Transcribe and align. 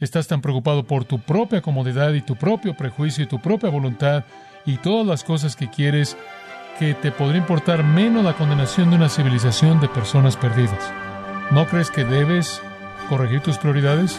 Estás 0.00 0.26
tan 0.28 0.40
preocupado 0.40 0.84
por 0.84 1.04
tu 1.04 1.18
propia 1.18 1.60
comodidad 1.60 2.14
y 2.14 2.22
tu 2.22 2.34
propio 2.34 2.74
prejuicio 2.74 3.24
y 3.24 3.26
tu 3.26 3.38
propia 3.38 3.68
voluntad 3.68 4.24
y 4.64 4.78
todas 4.78 5.06
las 5.06 5.24
cosas 5.24 5.56
que 5.56 5.68
quieres 5.68 6.16
que 6.78 6.94
te 6.94 7.12
podría 7.12 7.42
importar 7.42 7.84
menos 7.84 8.24
la 8.24 8.32
condenación 8.32 8.88
de 8.88 8.96
una 8.96 9.10
civilización 9.10 9.78
de 9.78 9.88
personas 9.88 10.38
perdidas. 10.38 10.90
¿No 11.50 11.66
crees 11.66 11.90
que 11.90 12.06
debes 12.06 12.62
corregir 13.10 13.42
tus 13.42 13.58
prioridades? 13.58 14.18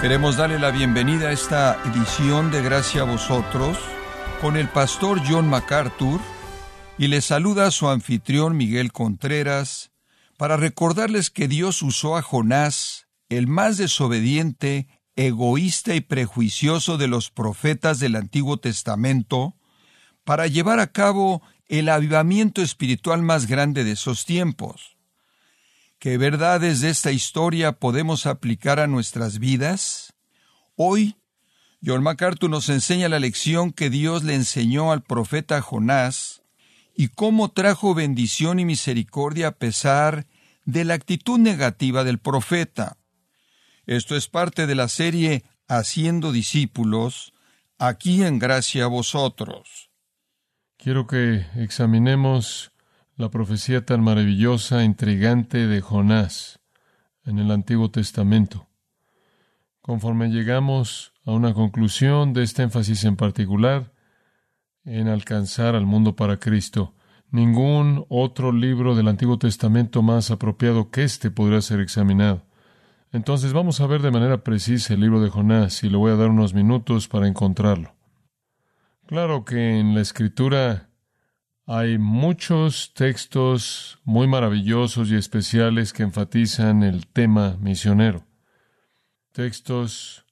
Queremos 0.00 0.36
darle 0.36 0.60
la 0.60 0.70
bienvenida 0.70 1.28
a 1.28 1.32
esta 1.32 1.80
edición 1.92 2.52
de 2.52 2.62
Gracia 2.62 3.00
a 3.00 3.04
vosotros 3.04 3.76
con 4.40 4.56
el 4.56 4.68
pastor 4.68 5.20
John 5.28 5.50
MacArthur 5.50 6.20
y 6.98 7.08
les 7.08 7.24
saluda 7.24 7.66
a 7.66 7.70
su 7.70 7.88
anfitrión 7.88 8.56
Miguel 8.56 8.92
Contreras 8.92 9.92
para 10.36 10.56
recordarles 10.56 11.30
que 11.30 11.48
Dios 11.48 11.82
usó 11.82 12.16
a 12.16 12.22
Jonás, 12.22 13.06
el 13.28 13.46
más 13.46 13.76
desobediente, 13.78 14.88
egoísta 15.16 15.94
y 15.94 16.00
prejuicioso 16.00 16.98
de 16.98 17.08
los 17.08 17.30
profetas 17.30 17.98
del 17.98 18.16
Antiguo 18.16 18.58
Testamento, 18.58 19.56
para 20.24 20.46
llevar 20.46 20.80
a 20.80 20.92
cabo 20.92 21.42
el 21.66 21.88
avivamiento 21.88 22.62
espiritual 22.62 23.22
más 23.22 23.46
grande 23.46 23.84
de 23.84 23.92
esos 23.92 24.24
tiempos. 24.24 24.96
¿Qué 25.98 26.18
verdades 26.18 26.80
de 26.80 26.90
esta 26.90 27.12
historia 27.12 27.72
podemos 27.72 28.26
aplicar 28.26 28.80
a 28.80 28.86
nuestras 28.86 29.38
vidas? 29.38 30.14
Hoy, 30.76 31.16
John 31.84 32.02
MacArthur 32.02 32.50
nos 32.50 32.68
enseña 32.68 33.08
la 33.08 33.18
lección 33.18 33.72
que 33.72 33.90
Dios 33.90 34.24
le 34.24 34.34
enseñó 34.34 34.92
al 34.92 35.02
profeta 35.02 35.60
Jonás 35.60 36.41
y 36.94 37.08
cómo 37.08 37.50
trajo 37.50 37.94
bendición 37.94 38.58
y 38.58 38.64
misericordia 38.64 39.48
a 39.48 39.52
pesar 39.52 40.26
de 40.64 40.84
la 40.84 40.94
actitud 40.94 41.38
negativa 41.38 42.04
del 42.04 42.18
profeta. 42.18 42.98
Esto 43.86 44.16
es 44.16 44.28
parte 44.28 44.66
de 44.66 44.74
la 44.74 44.88
serie 44.88 45.44
Haciendo 45.68 46.32
discípulos, 46.32 47.32
aquí 47.78 48.22
en 48.24 48.38
gracia 48.38 48.84
a 48.84 48.88
vosotros. 48.88 49.90
Quiero 50.76 51.06
que 51.06 51.46
examinemos 51.56 52.72
la 53.16 53.30
profecía 53.30 53.86
tan 53.86 54.02
maravillosa, 54.02 54.84
intrigante 54.84 55.66
de 55.66 55.80
Jonás 55.80 56.60
en 57.24 57.38
el 57.38 57.50
Antiguo 57.50 57.90
Testamento. 57.90 58.68
Conforme 59.80 60.28
llegamos 60.28 61.12
a 61.24 61.30
una 61.30 61.54
conclusión 61.54 62.32
de 62.32 62.42
este 62.42 62.62
énfasis 62.64 63.04
en 63.04 63.16
particular, 63.16 63.92
en 64.84 65.08
alcanzar 65.08 65.74
al 65.74 65.86
mundo 65.86 66.16
para 66.16 66.38
Cristo. 66.38 66.94
Ningún 67.30 68.04
otro 68.08 68.52
libro 68.52 68.94
del 68.94 69.08
Antiguo 69.08 69.38
Testamento 69.38 70.02
más 70.02 70.30
apropiado 70.30 70.90
que 70.90 71.04
este 71.04 71.30
podrá 71.30 71.60
ser 71.62 71.80
examinado. 71.80 72.44
Entonces 73.10 73.52
vamos 73.52 73.80
a 73.80 73.86
ver 73.86 74.02
de 74.02 74.10
manera 74.10 74.42
precisa 74.42 74.94
el 74.94 75.00
libro 75.00 75.20
de 75.20 75.30
Jonás 75.30 75.82
y 75.82 75.90
le 75.90 75.96
voy 75.96 76.12
a 76.12 76.16
dar 76.16 76.30
unos 76.30 76.54
minutos 76.54 77.08
para 77.08 77.28
encontrarlo. 77.28 77.94
Claro 79.06 79.44
que 79.44 79.78
en 79.78 79.94
la 79.94 80.00
escritura 80.00 80.90
hay 81.66 81.98
muchos 81.98 82.92
textos 82.94 83.98
muy 84.04 84.26
maravillosos 84.26 85.10
y 85.10 85.16
especiales 85.16 85.92
que 85.92 86.02
enfatizan 86.02 86.82
el 86.82 87.06
tema 87.06 87.56
misionero. 87.60 88.26
Textos 89.32 90.26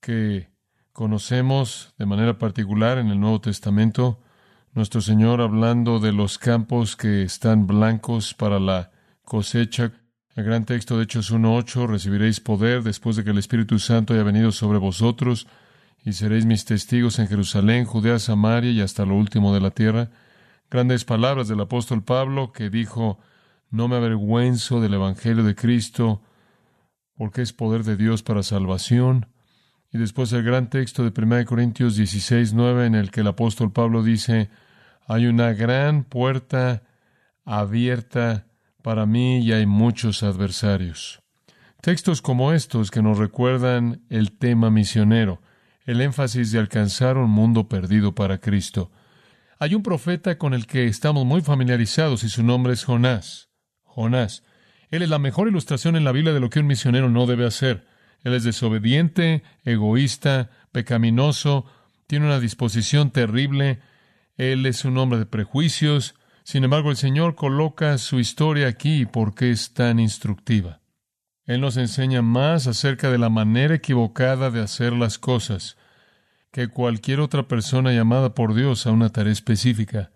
que 0.00 0.51
Conocemos 0.92 1.94
de 1.96 2.04
manera 2.04 2.36
particular 2.36 2.98
en 2.98 3.08
el 3.08 3.18
Nuevo 3.18 3.40
Testamento 3.40 4.20
nuestro 4.74 5.00
Señor 5.00 5.40
hablando 5.40 6.00
de 6.00 6.12
los 6.12 6.36
campos 6.36 6.96
que 6.96 7.22
están 7.22 7.66
blancos 7.66 8.34
para 8.34 8.60
la 8.60 8.90
cosecha. 9.24 9.92
El 10.34 10.44
gran 10.44 10.66
texto 10.66 10.98
de 10.98 11.04
Hechos 11.04 11.32
1.8, 11.32 11.86
recibiréis 11.86 12.40
poder 12.40 12.82
después 12.82 13.16
de 13.16 13.24
que 13.24 13.30
el 13.30 13.38
Espíritu 13.38 13.78
Santo 13.78 14.12
haya 14.12 14.22
venido 14.22 14.52
sobre 14.52 14.78
vosotros 14.78 15.46
y 16.04 16.12
seréis 16.12 16.44
mis 16.44 16.66
testigos 16.66 17.18
en 17.18 17.26
Jerusalén, 17.26 17.86
Judea, 17.86 18.18
Samaria 18.18 18.70
y 18.70 18.82
hasta 18.82 19.06
lo 19.06 19.14
último 19.14 19.54
de 19.54 19.62
la 19.62 19.70
tierra. 19.70 20.10
Grandes 20.70 21.06
palabras 21.06 21.48
del 21.48 21.60
apóstol 21.60 22.04
Pablo 22.04 22.52
que 22.52 22.68
dijo, 22.68 23.18
no 23.70 23.88
me 23.88 23.96
avergüenzo 23.96 24.82
del 24.82 24.92
Evangelio 24.92 25.42
de 25.42 25.54
Cristo, 25.54 26.20
porque 27.16 27.40
es 27.40 27.54
poder 27.54 27.82
de 27.82 27.96
Dios 27.96 28.22
para 28.22 28.42
salvación 28.42 29.31
y 29.92 29.98
después 29.98 30.32
el 30.32 30.42
gran 30.42 30.70
texto 30.70 31.08
de 31.08 31.12
1 31.14 31.44
Corintios 31.44 31.96
16, 31.96 32.54
9, 32.54 32.86
en 32.86 32.94
el 32.94 33.10
que 33.10 33.20
el 33.20 33.26
apóstol 33.26 33.72
Pablo 33.72 34.02
dice, 34.02 34.48
hay 35.06 35.26
una 35.26 35.52
gran 35.52 36.04
puerta 36.04 36.82
abierta 37.44 38.46
para 38.80 39.04
mí 39.04 39.40
y 39.40 39.52
hay 39.52 39.66
muchos 39.66 40.22
adversarios. 40.22 41.20
Textos 41.82 42.22
como 42.22 42.52
estos 42.52 42.90
que 42.90 43.02
nos 43.02 43.18
recuerdan 43.18 44.02
el 44.08 44.32
tema 44.32 44.70
misionero, 44.70 45.42
el 45.84 46.00
énfasis 46.00 46.52
de 46.52 46.58
alcanzar 46.58 47.18
un 47.18 47.30
mundo 47.30 47.68
perdido 47.68 48.14
para 48.14 48.38
Cristo. 48.38 48.90
Hay 49.58 49.74
un 49.74 49.82
profeta 49.82 50.38
con 50.38 50.54
el 50.54 50.66
que 50.66 50.86
estamos 50.86 51.26
muy 51.26 51.42
familiarizados 51.42 52.24
y 52.24 52.30
su 52.30 52.42
nombre 52.42 52.72
es 52.72 52.84
Jonás. 52.84 53.50
Jonás. 53.82 54.42
Él 54.90 55.02
es 55.02 55.10
la 55.10 55.18
mejor 55.18 55.48
ilustración 55.48 55.96
en 55.96 56.04
la 56.04 56.12
Biblia 56.12 56.32
de 56.32 56.40
lo 56.40 56.50
que 56.50 56.60
un 56.60 56.66
misionero 56.66 57.10
no 57.10 57.26
debe 57.26 57.46
hacer. 57.46 57.91
Él 58.22 58.34
es 58.34 58.44
desobediente, 58.44 59.42
egoísta, 59.64 60.50
pecaminoso, 60.70 61.66
tiene 62.06 62.26
una 62.26 62.40
disposición 62.40 63.10
terrible, 63.10 63.80
él 64.36 64.66
es 64.66 64.84
un 64.84 64.98
hombre 64.98 65.18
de 65.18 65.26
prejuicios. 65.26 66.14
Sin 66.44 66.64
embargo, 66.64 66.90
el 66.90 66.96
Señor 66.96 67.34
coloca 67.34 67.96
su 67.98 68.18
historia 68.18 68.68
aquí 68.68 69.06
porque 69.06 69.50
es 69.50 69.74
tan 69.74 69.98
instructiva. 69.98 70.80
Él 71.44 71.60
nos 71.60 71.76
enseña 71.76 72.22
más 72.22 72.66
acerca 72.66 73.10
de 73.10 73.18
la 73.18 73.28
manera 73.28 73.74
equivocada 73.74 74.50
de 74.50 74.60
hacer 74.60 74.92
las 74.92 75.18
cosas 75.18 75.76
que 76.50 76.68
cualquier 76.68 77.20
otra 77.20 77.48
persona 77.48 77.92
llamada 77.92 78.34
por 78.34 78.54
Dios 78.54 78.86
a 78.86 78.92
una 78.92 79.08
tarea 79.08 79.32
específica. 79.32 80.10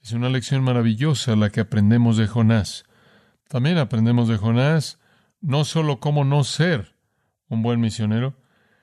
Es 0.00 0.12
una 0.12 0.28
lección 0.28 0.62
maravillosa 0.62 1.36
la 1.36 1.50
que 1.50 1.60
aprendemos 1.60 2.16
de 2.16 2.28
Jonás. 2.28 2.84
También 3.48 3.78
aprendemos 3.78 4.28
de 4.28 4.36
Jonás 4.36 5.00
no 5.40 5.64
solo 5.64 6.00
cómo 6.00 6.24
no 6.24 6.44
ser 6.44 6.94
un 7.48 7.62
buen 7.62 7.80
misionero, 7.80 8.36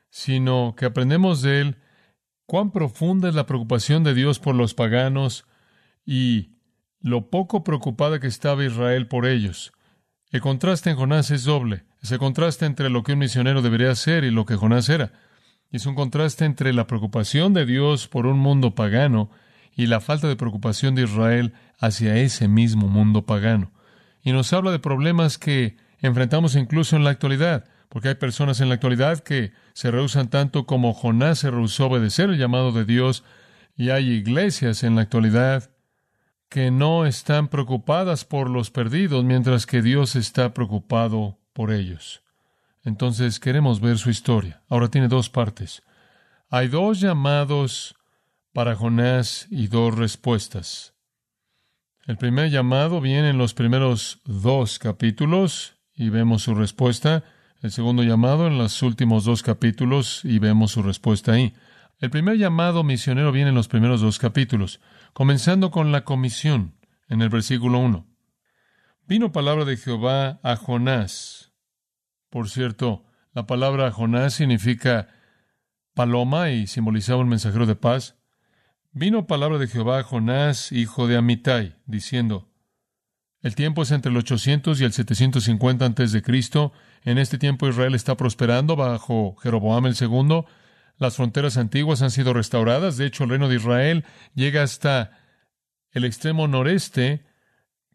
sino 0.10 0.76
que 0.78 0.86
aprendemos 0.86 1.42
de 1.42 1.62
él 1.62 1.78
cuán 2.46 2.72
profunda 2.72 3.30
es 3.30 3.36
la 3.36 3.46
preocupación 3.46 4.04
de 4.04 4.14
Dios 4.14 4.40
por 4.40 4.56
los 4.56 4.74
paganos 4.74 5.46
y 6.06 6.56
lo 7.00 7.30
poco 7.30 7.64
preocupada 7.64 8.20
que 8.20 8.28
estaba 8.28 8.66
Israel 8.66 9.08
por 9.08 9.26
ellos. 9.26 9.74
El 10.32 10.42
contraste 10.42 10.90
en 10.90 10.98
Jonás 10.98 11.32
es 11.32 11.44
doble. 11.44 11.84
Ese 12.02 12.18
contraste 12.18 12.66
entre 12.66 12.90
lo 12.90 13.04
que 13.04 13.14
un 13.14 13.20
misionero 13.20 13.62
debería 13.62 13.92
hacer 13.92 14.24
y 14.24 14.32
lo 14.32 14.46
que 14.46 14.56
Jonás 14.56 14.90
era. 14.90 15.14
Es 15.72 15.86
un 15.86 15.96
contraste 15.96 16.46
entre 16.46 16.74
la 16.74 16.88
preocupación 16.88 17.54
de 17.54 17.66
Dios 17.66 18.08
por 18.08 18.26
un 18.26 18.40
mundo 18.40 18.76
pagano 18.76 19.30
y 19.76 19.88
la 19.88 20.00
falta 20.00 20.28
de 20.28 20.36
preocupación 20.36 20.96
de 20.96 21.04
Israel 21.04 21.54
hacia 21.80 22.18
ese 22.18 22.48
mismo 22.48 22.88
mundo 22.88 23.26
pagano. 23.26 23.72
Y 24.24 24.32
nos 24.32 24.54
habla 24.54 24.72
de 24.72 24.80
problemas 24.80 25.38
que 25.38 25.78
enfrentamos 26.00 26.56
incluso 26.56 26.96
en 26.96 27.04
la 27.04 27.10
actualidad 27.10 27.66
porque 27.90 28.10
hay 28.10 28.16
personas 28.16 28.62
en 28.62 28.70
la 28.70 28.76
actualidad 28.76 29.20
que 29.20 29.54
se 29.74 29.92
rehusan 29.92 30.30
tanto 30.30 30.66
como 30.66 30.94
Jonás 30.94 31.40
se 31.40 31.52
rehusó 31.52 31.84
a 31.84 31.88
obedecer 31.88 32.30
el 32.30 32.38
llamado 32.38 32.72
de 32.72 32.86
Dios, 32.86 33.24
y 33.78 33.90
hay 33.90 34.10
iglesias 34.10 34.84
en 34.84 34.96
la 34.96 35.02
actualidad 35.02 35.70
que 36.50 36.72
no 36.72 37.06
están 37.06 37.50
preocupadas 37.50 38.24
por 38.24 38.50
los 38.50 38.72
perdidos, 38.72 39.24
mientras 39.24 39.66
que 39.66 39.82
Dios 39.82 40.16
está 40.16 40.54
preocupado 40.54 41.38
por 41.54 41.72
ellos. 41.72 42.22
Entonces 42.84 43.40
queremos 43.40 43.82
ver 43.82 43.98
su 43.98 44.10
historia. 44.10 44.62
Ahora 44.70 44.90
tiene 44.90 45.08
dos 45.08 45.30
partes. 45.30 45.82
Hay 46.50 46.68
dos 46.68 47.02
llamados 47.02 47.96
para 48.54 48.76
Jonás 48.76 49.48
y 49.50 49.68
dos 49.68 49.96
respuestas. 49.96 50.94
El 52.06 52.18
primer 52.18 52.52
llamado 52.52 53.02
viene 53.02 53.32
en 53.32 53.40
los 53.40 53.56
primeros 53.56 54.22
dos 54.26 54.78
capítulos 54.78 55.76
y 55.96 56.10
vemos 56.10 56.44
su 56.44 56.54
respuesta 56.54 57.24
el 57.66 57.72
segundo 57.72 58.04
llamado 58.04 58.46
en 58.46 58.60
los 58.60 58.84
últimos 58.84 59.26
dos 59.26 59.42
capítulos 59.42 60.24
y 60.24 60.38
vemos 60.38 60.74
su 60.74 60.84
respuesta 60.84 61.32
ahí. 61.32 61.56
El 61.98 62.12
primer 62.12 62.38
llamado 62.38 62.84
misionero 62.84 63.32
viene 63.32 63.50
en 63.50 63.56
los 63.56 63.68
primeros 63.68 64.02
dos 64.02 64.20
capítulos, 64.20 64.82
comenzando 65.14 65.72
con 65.72 65.92
la 65.92 66.04
comisión 66.04 66.76
en 67.10 67.24
el 67.24 67.30
versículo 67.30 67.80
1. 67.80 68.06
Vino 69.08 69.32
palabra 69.32 69.66
de 69.66 69.78
Jehová 69.78 70.40
a 70.44 70.56
Jonás. 70.58 71.54
Por 72.30 72.52
cierto, 72.52 73.04
la 73.34 73.48
palabra 73.48 73.92
Jonás 73.92 74.36
significa 74.36 75.08
paloma 75.96 76.52
y 76.52 76.68
simbolizaba 76.68 77.22
un 77.22 77.30
mensajero 77.30 77.66
de 77.66 77.76
paz. 77.76 78.16
Vino 78.92 79.26
palabra 79.26 79.58
de 79.58 79.68
Jehová 79.68 79.98
a 79.98 80.04
Jonás, 80.04 80.72
hijo 80.72 81.08
de 81.08 81.18
Amitai, 81.18 81.78
diciendo, 81.88 82.48
el 83.46 83.54
tiempo 83.54 83.84
es 83.84 83.92
entre 83.92 84.10
el 84.10 84.18
800 84.18 84.82
y 84.82 84.86
el 84.86 84.92
750 84.92 85.86
antes 85.86 86.12
de 86.12 86.24
Cristo. 86.24 86.74
En 87.04 87.20
este 87.20 87.38
tiempo 87.38 87.70
Israel 87.70 87.94
está 87.94 88.18
prosperando 88.18 88.76
bajo 88.76 89.36
Jeroboam 89.36 89.86
el 89.86 89.94
segundo. 89.94 90.48
Las 90.98 91.18
fronteras 91.18 91.56
antiguas 91.58 92.02
han 92.02 92.10
sido 92.10 92.34
restauradas. 92.34 92.98
De 92.98 93.06
hecho, 93.06 93.24
el 93.24 93.30
reino 93.30 93.48
de 93.48 93.58
Israel 93.58 94.04
llega 94.34 94.64
hasta 94.64 95.12
el 95.92 96.06
extremo 96.06 96.48
noreste, 96.48 97.24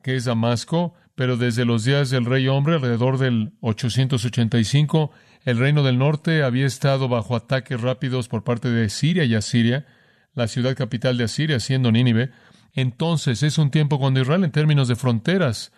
que 0.05 0.15
es 0.15 0.27
Damasco, 0.27 0.95
pero 1.17 1.37
desde 1.37 1.65
los 1.65 1.83
días 1.83 2.11
del 2.11 2.27
rey 2.27 2.47
hombre, 2.47 2.77
alrededor 2.77 3.19
del 3.19 3.55
885, 3.61 5.11
el 5.47 5.59
reino 5.59 5.83
del 5.83 5.99
norte 5.99 6.45
había 6.45 6.67
estado 6.67 7.09
bajo 7.09 7.35
ataques 7.35 7.81
rápidos 7.81 8.29
por 8.29 8.45
parte 8.45 8.71
de 8.71 8.89
Siria 8.89 9.25
y 9.25 9.35
Asiria, 9.35 9.85
la 10.33 10.47
ciudad 10.47 10.77
capital 10.77 11.17
de 11.17 11.25
Asiria 11.25 11.59
siendo 11.59 11.91
Nínive. 11.91 12.31
Entonces 12.73 13.43
es 13.43 13.59
un 13.59 13.71
tiempo 13.71 13.99
cuando 13.99 14.21
Israel 14.21 14.45
en 14.45 14.53
términos 14.53 14.89
de 14.89 14.97
fronteras 14.97 15.73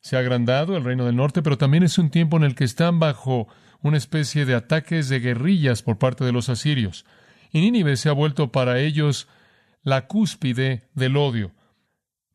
se 0.00 0.16
ha 0.16 0.20
agrandado, 0.20 0.76
el 0.76 0.84
reino 0.84 1.04
del 1.04 1.16
norte, 1.16 1.42
pero 1.42 1.58
también 1.58 1.82
es 1.82 1.98
un 1.98 2.10
tiempo 2.10 2.36
en 2.36 2.44
el 2.44 2.54
que 2.54 2.64
están 2.64 2.98
bajo 2.98 3.48
una 3.82 3.96
especie 3.96 4.44
de 4.44 4.54
ataques 4.54 5.08
de 5.08 5.20
guerrillas 5.20 5.82
por 5.82 5.98
parte 5.98 6.24
de 6.24 6.32
los 6.32 6.48
asirios. 6.48 7.04
Y 7.52 7.60
Nínive 7.60 7.96
se 7.96 8.08
ha 8.08 8.12
vuelto 8.12 8.52
para 8.52 8.80
ellos 8.80 9.28
la 9.82 10.06
cúspide 10.06 10.88
del 10.94 11.16
odio. 11.16 11.52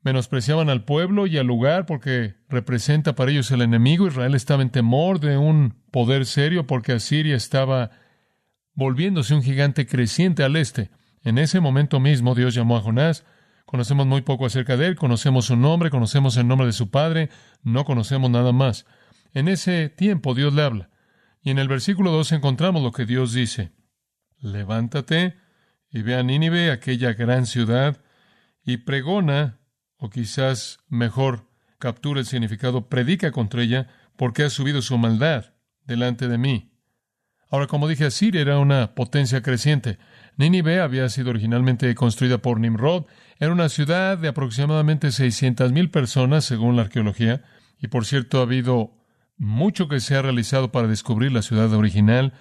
Menospreciaban 0.02 0.70
al 0.70 0.84
pueblo 0.84 1.28
y 1.28 1.38
al 1.38 1.48
lugar 1.48 1.86
porque 1.86 2.36
representa 2.50 3.16
para 3.16 3.32
ellos 3.32 3.52
el 3.52 3.62
enemigo. 3.62 4.08
Israel 4.08 4.36
estaba 4.36 4.62
en 4.62 4.70
temor 4.70 5.20
de 5.20 5.38
un 5.38 5.76
poder 5.92 6.26
serio 6.26 6.68
porque 6.68 6.92
Asiria 6.92 7.36
estaba 7.36 7.92
volviéndose 8.74 9.34
un 9.34 9.44
gigante 9.44 9.86
creciente 9.86 10.44
al 10.44 10.56
este. 10.56 10.90
En 11.24 11.38
ese 11.38 11.62
momento 11.62 12.02
mismo 12.02 12.36
Dios 12.36 12.54
llamó 12.54 12.76
a 12.76 12.82
Jonás. 12.82 13.24
Conocemos 13.66 14.06
muy 14.06 14.22
poco 14.22 14.46
acerca 14.46 14.78
de 14.78 14.88
él, 14.88 14.96
conocemos 14.96 15.46
su 15.46 15.56
nombre, 15.56 15.90
conocemos 15.90 16.38
el 16.38 16.48
nombre 16.48 16.68
de 16.68 16.74
su 16.74 16.90
padre, 16.90 17.30
no 17.64 17.86
conocemos 17.86 18.30
nada 18.30 18.52
más. 18.52 18.86
En 19.34 19.48
ese 19.48 19.90
tiempo 19.90 20.36
Dios 20.36 20.54
le 20.54 20.62
habla. 20.62 20.90
Y 21.42 21.50
en 21.50 21.60
el 21.60 21.68
versículo 21.68 22.12
2 22.12 22.34
encontramos 22.34 22.84
lo 22.84 22.92
que 22.92 23.06
Dios 23.06 23.34
dice. 23.34 23.72
Levántate 24.40 25.36
y 25.90 26.02
ve 26.02 26.16
a 26.16 26.24
Nínive, 26.24 26.72
aquella 26.72 27.14
gran 27.14 27.46
ciudad, 27.46 28.02
y 28.64 28.78
pregona 28.78 29.60
o 29.98 30.10
quizás 30.10 30.80
mejor 30.88 31.50
captura 31.80 32.20
el 32.20 32.26
significado, 32.26 32.90
predica 32.90 33.32
contra 33.32 33.62
ella, 33.62 33.88
porque 34.16 34.44
ha 34.44 34.50
subido 34.50 34.82
su 34.82 34.98
maldad 34.98 35.54
delante 35.86 36.28
de 36.28 36.38
mí. 36.38 36.72
Ahora, 37.50 37.68
como 37.68 37.88
dije, 37.88 38.06
Asiria 38.06 38.42
era 38.42 38.58
una 38.58 38.96
potencia 38.96 39.42
creciente. 39.42 40.00
Nínive 40.38 40.80
había 40.80 41.08
sido 41.10 41.30
originalmente 41.30 41.94
construida 41.94 42.40
por 42.40 42.60
Nimrod. 42.60 43.06
Era 43.44 43.52
una 43.52 43.68
ciudad 43.68 44.18
de 44.18 44.30
aproximadamente 44.30 45.10
600.000 45.10 45.92
personas, 45.92 46.46
según 46.46 46.78
la 46.78 46.84
arqueología. 46.84 47.44
Y 47.78 47.88
por 47.88 48.06
cierto, 48.06 48.40
ha 48.40 48.44
habido 48.44 48.96
mucho 49.36 49.90
que 49.90 50.00
se 50.00 50.16
ha 50.16 50.22
realizado 50.22 50.72
para 50.72 50.88
descubrir 50.88 51.34
la 51.34 51.42
ciudad 51.42 51.74
original. 51.74 52.32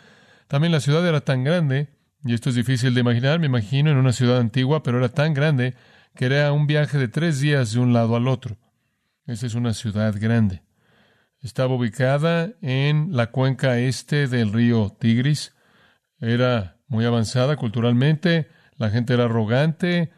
También 0.46 0.70
la 0.70 0.78
ciudad 0.78 1.04
era 1.04 1.20
tan 1.22 1.42
grande, 1.42 1.88
y 2.24 2.34
esto 2.34 2.50
es 2.50 2.54
difícil 2.54 2.94
de 2.94 3.00
imaginar, 3.00 3.40
me 3.40 3.46
imagino 3.46 3.90
en 3.90 3.96
una 3.96 4.12
ciudad 4.12 4.38
antigua, 4.38 4.84
pero 4.84 4.98
era 4.98 5.08
tan 5.08 5.34
grande 5.34 5.74
que 6.14 6.26
era 6.26 6.52
un 6.52 6.68
viaje 6.68 6.98
de 6.98 7.08
tres 7.08 7.40
días 7.40 7.72
de 7.72 7.80
un 7.80 7.92
lado 7.92 8.14
al 8.14 8.28
otro. 8.28 8.56
Esa 9.26 9.46
es 9.46 9.56
una 9.56 9.74
ciudad 9.74 10.14
grande. 10.16 10.62
Estaba 11.40 11.74
ubicada 11.74 12.52
en 12.60 13.08
la 13.10 13.32
cuenca 13.32 13.76
este 13.76 14.28
del 14.28 14.52
río 14.52 14.96
Tigris. 15.00 15.52
Era 16.20 16.76
muy 16.86 17.04
avanzada 17.06 17.56
culturalmente, 17.56 18.46
la 18.76 18.90
gente 18.90 19.14
era 19.14 19.24
arrogante, 19.24 20.12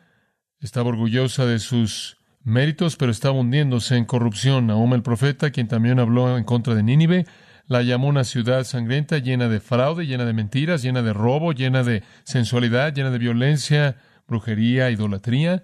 estaba 0.65 0.89
orgullosa 0.89 1.45
de 1.45 1.59
sus 1.59 2.17
méritos, 2.43 2.97
pero 2.97 3.13
estaba 3.13 3.39
hundiéndose 3.39 3.97
en 3.97 4.07
corrupción. 4.07 4.71
Aún 4.71 4.95
el 4.95 5.03
profeta, 5.03 5.51
quien 5.51 5.69
también 5.69 5.99
habló 5.99 6.39
en 6.39 6.45
contra 6.45 6.75
de 6.75 6.83
Nínive, 6.83 7.27
la 7.67 7.83
llamó 7.83 8.09
una 8.09 8.25
ciudad 8.25 8.65
sangrienta, 8.65 9.19
llena 9.19 9.49
de 9.49 9.61
fraude, 9.61 10.07
llena 10.07 10.25
de 10.25 10.33
mentiras, 10.33 10.83
llena 10.83 11.03
de 11.03 11.13
robo, 11.13 11.53
llena 11.53 11.83
de 11.83 12.03
sensualidad, 12.25 12.95
llena 12.95 13.11
de 13.11 13.19
violencia, 13.19 13.97
brujería, 14.27 14.91
idolatría. 14.91 15.63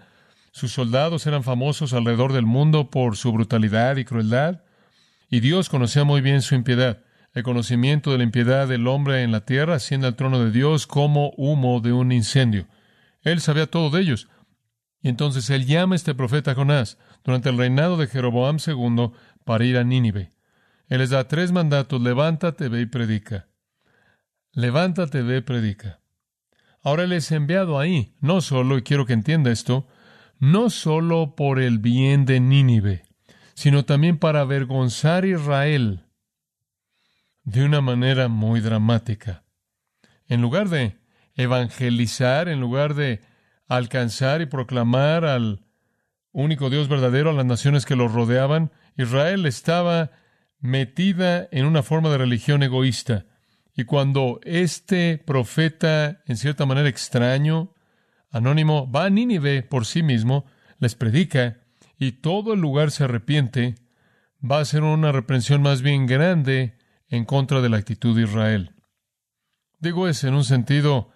Sus 0.52 0.72
soldados 0.72 1.26
eran 1.26 1.44
famosos 1.44 1.94
alrededor 1.94 2.34
del 2.34 2.44
mundo 2.44 2.90
por 2.90 3.16
su 3.16 3.32
brutalidad 3.32 3.96
y 3.96 4.04
crueldad, 4.04 4.60
y 5.30 5.40
Dios 5.40 5.70
conocía 5.70 6.04
muy 6.04 6.20
bien 6.20 6.42
su 6.42 6.54
impiedad. 6.54 6.98
El 7.32 7.42
conocimiento 7.42 8.12
de 8.12 8.18
la 8.18 8.24
impiedad 8.24 8.68
del 8.68 8.86
hombre 8.86 9.22
en 9.22 9.32
la 9.32 9.46
tierra 9.46 9.76
asciende 9.76 10.08
al 10.08 10.16
trono 10.16 10.44
de 10.44 10.50
Dios 10.50 10.86
como 10.86 11.30
humo 11.38 11.80
de 11.80 11.92
un 11.92 12.12
incendio. 12.12 12.66
Él 13.22 13.40
sabía 13.40 13.66
todo 13.66 13.88
de 13.88 14.02
ellos. 14.02 14.28
Y 15.02 15.08
entonces 15.08 15.48
él 15.50 15.66
llama 15.66 15.94
a 15.94 15.96
este 15.96 16.14
profeta 16.14 16.54
Jonás 16.54 16.98
durante 17.24 17.48
el 17.48 17.58
reinado 17.58 17.96
de 17.96 18.06
Jeroboam 18.06 18.58
II 18.64 19.12
para 19.44 19.64
ir 19.64 19.78
a 19.78 19.84
Nínive. 19.84 20.32
Él 20.88 20.98
les 20.98 21.10
da 21.10 21.26
tres 21.28 21.52
mandatos, 21.52 22.00
levántate, 22.00 22.68
ve 22.68 22.82
y 22.82 22.86
predica. 22.86 23.48
Levántate, 24.52 25.22
ve 25.22 25.38
y 25.38 25.40
predica. 25.40 26.00
Ahora 26.82 27.04
él 27.04 27.12
es 27.12 27.30
enviado 27.30 27.78
ahí, 27.78 28.14
no 28.20 28.40
solo, 28.40 28.78
y 28.78 28.82
quiero 28.82 29.06
que 29.06 29.12
entienda 29.12 29.50
esto, 29.50 29.86
no 30.38 30.70
solo 30.70 31.34
por 31.36 31.60
el 31.60 31.78
bien 31.78 32.24
de 32.24 32.40
Nínive, 32.40 33.04
sino 33.54 33.84
también 33.84 34.18
para 34.18 34.40
avergonzar 34.40 35.24
a 35.24 35.28
Israel 35.28 36.06
de 37.44 37.64
una 37.64 37.80
manera 37.80 38.28
muy 38.28 38.60
dramática. 38.60 39.44
En 40.26 40.40
lugar 40.40 40.68
de 40.68 40.96
evangelizar, 41.34 42.48
en 42.48 42.60
lugar 42.60 42.94
de 42.94 43.20
alcanzar 43.70 44.42
y 44.42 44.46
proclamar 44.46 45.24
al 45.24 45.64
único 46.32 46.70
Dios 46.70 46.88
verdadero 46.88 47.30
a 47.30 47.32
las 47.32 47.46
naciones 47.46 47.86
que 47.86 47.94
lo 47.94 48.08
rodeaban, 48.08 48.72
Israel 48.96 49.46
estaba 49.46 50.10
metida 50.58 51.48
en 51.52 51.66
una 51.66 51.84
forma 51.84 52.10
de 52.10 52.18
religión 52.18 52.64
egoísta. 52.64 53.26
Y 53.76 53.84
cuando 53.84 54.40
este 54.42 55.18
profeta, 55.18 56.20
en 56.26 56.36
cierta 56.36 56.66
manera 56.66 56.88
extraño, 56.88 57.72
anónimo, 58.30 58.90
va 58.90 59.04
a 59.04 59.10
Nínive 59.10 59.62
por 59.62 59.86
sí 59.86 60.02
mismo, 60.02 60.46
les 60.80 60.96
predica, 60.96 61.58
y 61.96 62.12
todo 62.12 62.54
el 62.54 62.60
lugar 62.60 62.90
se 62.90 63.04
arrepiente, 63.04 63.76
va 64.42 64.58
a 64.58 64.64
ser 64.64 64.82
una 64.82 65.12
reprensión 65.12 65.62
más 65.62 65.80
bien 65.80 66.06
grande 66.06 66.76
en 67.08 67.24
contra 67.24 67.60
de 67.60 67.68
la 67.68 67.76
actitud 67.76 68.16
de 68.16 68.22
Israel. 68.22 68.74
Digo 69.78 70.08
eso 70.08 70.26
en 70.26 70.34
un 70.34 70.44
sentido, 70.44 71.09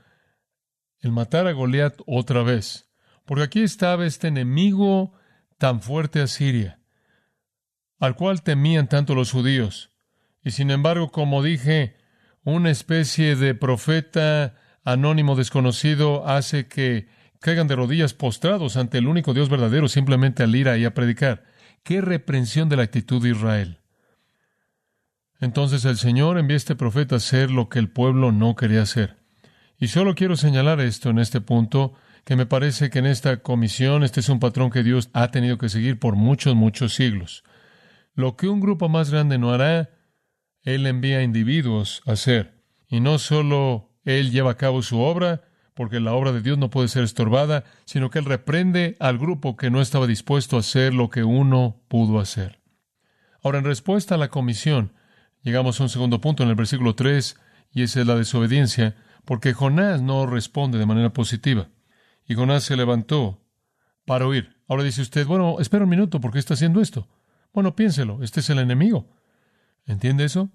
el 1.05 1.13
matar 1.13 1.47
a 1.47 1.53
Goliat 1.53 2.01
otra 2.07 2.43
vez, 2.43 2.91
porque 3.25 3.45
aquí 3.45 3.63
estaba 3.63 4.07
este 4.07 4.29
enemigo 4.29 5.13
tan 5.59 5.81
fuerte 5.81 6.21
a 6.21 6.27
Siria, 6.27 6.81
al 7.99 8.17
cual 8.17 8.43
temían 8.43 8.89
tanto 8.89 9.15
los 9.15 9.31
judíos, 9.31 9.91
y 10.43 10.51
sin 10.51 10.71
embargo, 10.71 11.11
como 11.11 11.43
dije, 11.43 11.97
una 12.43 12.71
especie 12.71 13.37
de 13.37 13.55
profeta 13.55 14.57
anónimo 14.85 15.37
desconocido 15.37 16.27
hace 16.27 16.69
que 16.69 17.09
caigan 17.41 17.69
de 17.69 17.77
rodillas 17.77 18.15
postrados 18.15 18.77
ante 18.77 18.99
el 18.99 19.07
único 19.07 19.35
Dios 19.35 19.49
verdadero 19.49 19.89
simplemente 19.89 20.43
al 20.43 20.55
ir 20.55 20.69
ahí 20.69 20.85
a 20.85 20.95
predicar. 20.95 21.45
¡Qué 21.83 22.01
reprensión 22.01 22.69
de 22.69 22.77
la 22.77 22.83
actitud 22.85 23.23
de 23.23 23.31
Israel! 23.31 23.81
Entonces 25.41 25.85
el 25.85 25.99
Señor 25.99 26.39
envía 26.39 26.55
a 26.55 26.59
este 26.59 26.77
profeta 26.77 27.17
a 27.17 27.19
hacer 27.19 27.51
lo 27.51 27.69
que 27.69 27.79
el 27.79 27.91
pueblo 27.91 28.33
no 28.33 28.55
quería 28.55 28.83
hacer. 28.83 29.24
Y 29.79 29.89
solo 29.89 30.15
quiero 30.15 30.37
señalar 30.37 30.81
esto 30.81 31.11
en 31.11 31.19
este 31.19 31.41
punto, 31.41 31.95
que 32.25 32.37
me 32.37 32.47
parece 32.47 32.91
que 32.91 33.01
en 33.01 33.07
esta 33.07 33.39
comisión 33.39 34.03
este 34.03 34.21
es 34.21 34.29
un 34.29 34.41
patrón 34.41 34.71
que 34.71 34.83
Dios 34.83 35.11
ha 35.13 35.31
tenido 35.31 35.59
que 35.59 35.69
seguir 35.69 35.99
por 35.99 36.17
muchos, 36.17 36.55
muchos 36.55 36.95
siglos. 36.95 37.45
Lo 38.15 38.37
que 38.37 38.49
un 38.49 38.61
grupo 38.61 38.89
más 38.89 39.11
grande 39.11 39.39
no 39.39 39.53
hará, 39.53 39.91
Él 40.63 40.87
envía 40.87 41.19
a 41.19 41.23
individuos 41.23 42.03
a 42.07 42.13
hacer. 42.13 42.63
Y 42.89 43.01
no 43.01 43.19
solo 43.19 43.95
él 44.05 44.31
lleva 44.31 44.53
a 44.53 44.57
cabo 44.57 44.83
su 44.83 45.01
obra, 45.01 45.43
porque 45.73 45.99
la 45.99 46.13
obra 46.13 46.33
de 46.33 46.41
Dios 46.41 46.59
no 46.59 46.71
puede 46.71 46.89
ser 46.89 47.05
estorbada, 47.05 47.65
sino 47.85 48.11
que 48.11 48.19
Él 48.19 48.27
reprende 48.27 48.97
al 49.01 49.19
grupo 49.19 49.57
que 49.57 49.71
no 49.71 49.81
estaba 49.81 50.07
dispuesto 50.07 50.57
a 50.57 50.61
hacer 50.61 50.95
lo 50.95 51.11
que 51.11 51.25
uno 51.25 51.83
pudo 51.89 52.21
hacer. 52.21 52.61
Ahora, 53.43 53.59
en 53.59 53.65
respuesta 53.65 54.15
a 54.15 54.19
la 54.19 54.29
comisión, 54.29 54.93
llegamos 55.43 55.81
a 55.81 55.85
un 55.85 55.89
segundo 55.89 56.21
punto 56.21 56.43
en 56.43 56.51
el 56.51 56.55
versículo 56.55 56.95
3, 56.95 57.37
y 57.73 57.83
esa 57.83 58.01
es 58.01 58.07
la 58.07 58.15
desobediencia, 58.15 58.95
porque 59.25 59.55
Jonás 59.55 60.03
no 60.03 60.27
responde 60.27 60.79
de 60.79 60.87
manera 60.87 61.13
positiva. 61.13 61.69
Y 62.27 62.35
Jonás 62.35 62.65
se 62.65 62.77
levantó 62.77 63.43
para 64.07 64.27
oír. 64.27 64.57
Ahora 64.69 64.83
dice 64.83 65.03
usted, 65.03 65.27
bueno, 65.27 65.57
espera 65.61 65.85
un 65.85 65.91
minuto, 65.91 66.21
¿por 66.21 66.33
qué 66.33 66.39
está 66.39 66.55
haciendo 66.55 66.81
esto? 66.81 67.09
Bueno, 67.53 67.77
piénselo, 67.77 68.23
este 68.23 68.41
es 68.41 68.51
el 68.51 68.59
enemigo. 68.59 69.09
¿Entiende 69.87 70.25
eso? 70.25 70.51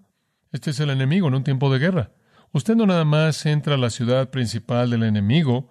Este 0.52 0.72
es 0.72 0.80
el 0.80 0.90
enemigo 0.90 1.28
en 1.28 1.36
un 1.36 1.44
tiempo 1.44 1.72
de 1.72 1.80
guerra. 1.80 2.12
Usted 2.52 2.76
no 2.76 2.86
nada 2.86 3.06
más 3.06 3.46
entra 3.46 3.76
a 3.76 3.78
la 3.78 3.90
ciudad 3.90 4.32
principal 4.32 4.90
del 4.90 5.04
enemigo 5.04 5.70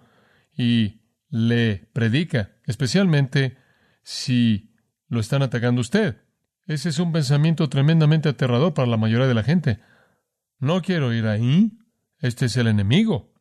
y 0.55 1.01
le 1.29 1.89
predica, 1.93 2.51
especialmente 2.65 3.57
si 4.03 4.73
lo 5.07 5.19
están 5.19 5.41
atacando 5.41 5.81
usted. 5.81 6.21
Ese 6.65 6.89
es 6.89 6.99
un 6.99 7.11
pensamiento 7.11 7.67
tremendamente 7.67 8.29
aterrador 8.29 8.73
para 8.73 8.87
la 8.87 8.97
mayoría 8.97 9.27
de 9.27 9.33
la 9.33 9.43
gente. 9.43 9.79
No 10.59 10.81
quiero 10.81 11.13
ir 11.13 11.25
ahí. 11.25 11.78
Este 12.19 12.45
es 12.45 12.57
el 12.57 12.67
enemigo. 12.67 13.33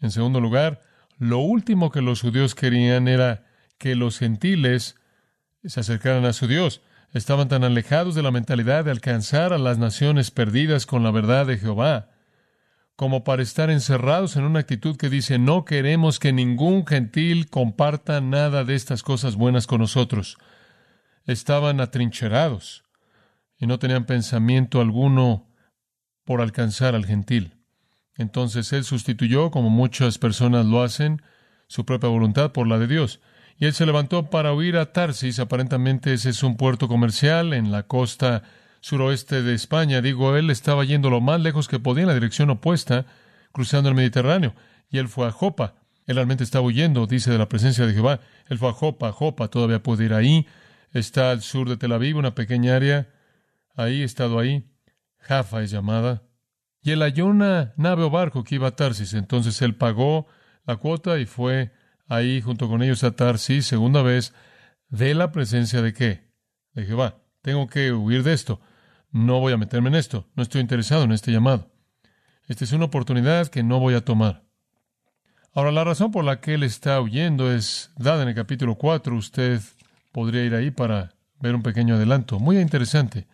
En 0.00 0.10
segundo 0.10 0.40
lugar, 0.40 0.80
lo 1.18 1.38
último 1.38 1.90
que 1.90 2.02
los 2.02 2.20
judíos 2.20 2.54
querían 2.54 3.08
era 3.08 3.46
que 3.78 3.94
los 3.94 4.18
gentiles 4.18 4.96
se 5.64 5.80
acercaran 5.80 6.24
a 6.24 6.32
su 6.32 6.46
Dios. 6.46 6.82
Estaban 7.12 7.48
tan 7.48 7.64
alejados 7.64 8.14
de 8.14 8.22
la 8.22 8.30
mentalidad 8.30 8.84
de 8.84 8.90
alcanzar 8.90 9.52
a 9.52 9.58
las 9.58 9.78
naciones 9.78 10.30
perdidas 10.30 10.86
con 10.86 11.02
la 11.02 11.10
verdad 11.10 11.46
de 11.46 11.58
Jehová 11.58 12.10
como 12.98 13.22
para 13.22 13.44
estar 13.44 13.70
encerrados 13.70 14.34
en 14.34 14.42
una 14.42 14.58
actitud 14.58 14.96
que 14.96 15.08
dice, 15.08 15.38
no 15.38 15.64
queremos 15.64 16.18
que 16.18 16.32
ningún 16.32 16.84
gentil 16.84 17.48
comparta 17.48 18.20
nada 18.20 18.64
de 18.64 18.74
estas 18.74 19.04
cosas 19.04 19.36
buenas 19.36 19.68
con 19.68 19.80
nosotros. 19.80 20.36
Estaban 21.24 21.80
atrincherados 21.80 22.82
y 23.56 23.68
no 23.68 23.78
tenían 23.78 24.04
pensamiento 24.04 24.80
alguno 24.80 25.46
por 26.24 26.40
alcanzar 26.40 26.96
al 26.96 27.06
gentil. 27.06 27.57
Entonces 28.18 28.72
él 28.72 28.84
sustituyó, 28.84 29.50
como 29.50 29.70
muchas 29.70 30.18
personas 30.18 30.66
lo 30.66 30.82
hacen, 30.82 31.22
su 31.68 31.86
propia 31.86 32.10
voluntad 32.10 32.52
por 32.52 32.66
la 32.66 32.78
de 32.78 32.88
Dios. 32.88 33.20
Y 33.58 33.66
él 33.66 33.74
se 33.74 33.86
levantó 33.86 34.28
para 34.28 34.52
huir 34.52 34.76
a 34.76 34.92
Tarsis. 34.92 35.38
Aparentemente 35.38 36.12
ese 36.12 36.30
es 36.30 36.42
un 36.42 36.56
puerto 36.56 36.88
comercial 36.88 37.52
en 37.54 37.70
la 37.70 37.84
costa 37.84 38.42
suroeste 38.80 39.42
de 39.42 39.54
España. 39.54 40.00
Digo, 40.00 40.36
él 40.36 40.50
estaba 40.50 40.84
yendo 40.84 41.10
lo 41.10 41.20
más 41.20 41.40
lejos 41.40 41.68
que 41.68 41.78
podía 41.78 42.02
en 42.02 42.08
la 42.08 42.14
dirección 42.14 42.50
opuesta, 42.50 43.06
cruzando 43.52 43.88
el 43.88 43.94
Mediterráneo. 43.94 44.54
Y 44.90 44.98
él 44.98 45.08
fue 45.08 45.26
a 45.26 45.30
Jopa. 45.30 45.74
Él 46.06 46.16
realmente 46.16 46.44
estaba 46.44 46.64
huyendo, 46.64 47.06
dice, 47.06 47.30
de 47.30 47.38
la 47.38 47.48
presencia 47.48 47.86
de 47.86 47.92
Jehová. 47.92 48.20
Él 48.48 48.58
fue 48.58 48.70
a 48.70 48.72
Jopa. 48.72 49.12
Jopa 49.12 49.48
todavía 49.48 49.82
puede 49.82 50.04
ir 50.06 50.14
ahí. 50.14 50.46
Está 50.92 51.30
al 51.30 51.42
sur 51.42 51.68
de 51.68 51.76
Tel 51.76 51.92
Aviv, 51.92 52.16
una 52.16 52.34
pequeña 52.34 52.74
área. 52.74 53.08
Ahí, 53.76 54.02
estado 54.02 54.38
ahí. 54.38 54.64
Jaffa 55.18 55.62
es 55.62 55.70
llamada. 55.70 56.27
Y 56.82 56.92
él 56.92 57.02
halló 57.02 57.26
una 57.26 57.72
nave 57.76 58.04
o 58.04 58.10
barco 58.10 58.44
que 58.44 58.54
iba 58.54 58.68
a 58.68 58.76
Tarsis. 58.76 59.14
Entonces 59.14 59.60
él 59.62 59.74
pagó 59.74 60.26
la 60.64 60.76
cuota 60.76 61.18
y 61.18 61.26
fue 61.26 61.72
ahí 62.06 62.40
junto 62.40 62.68
con 62.68 62.82
ellos 62.82 63.04
a 63.04 63.12
Tarsis, 63.12 63.66
segunda 63.66 64.02
vez, 64.02 64.34
de 64.88 65.14
la 65.14 65.32
presencia 65.32 65.82
de 65.82 65.92
qué? 65.92 66.30
De 66.72 66.84
Jehová. 66.84 67.18
Tengo 67.42 67.66
que 67.66 67.92
huir 67.92 68.22
de 68.22 68.32
esto. 68.32 68.60
No 69.10 69.40
voy 69.40 69.52
a 69.52 69.56
meterme 69.56 69.88
en 69.88 69.94
esto. 69.94 70.28
No 70.34 70.42
estoy 70.42 70.60
interesado 70.60 71.04
en 71.04 71.12
este 71.12 71.32
llamado. 71.32 71.70
Esta 72.46 72.64
es 72.64 72.72
una 72.72 72.86
oportunidad 72.86 73.48
que 73.48 73.62
no 73.62 73.78
voy 73.80 73.94
a 73.94 74.04
tomar. 74.04 74.44
Ahora, 75.54 75.72
la 75.72 75.84
razón 75.84 76.12
por 76.12 76.24
la 76.24 76.40
que 76.40 76.54
él 76.54 76.62
está 76.62 77.00
huyendo 77.00 77.52
es 77.52 77.90
dada 77.96 78.22
en 78.22 78.28
el 78.28 78.34
capítulo 78.34 78.76
4. 78.76 79.16
Usted 79.16 79.60
podría 80.12 80.44
ir 80.44 80.54
ahí 80.54 80.70
para 80.70 81.14
ver 81.40 81.54
un 81.54 81.62
pequeño 81.62 81.96
adelanto. 81.96 82.38
Muy 82.38 82.58
interesante. 82.58 83.26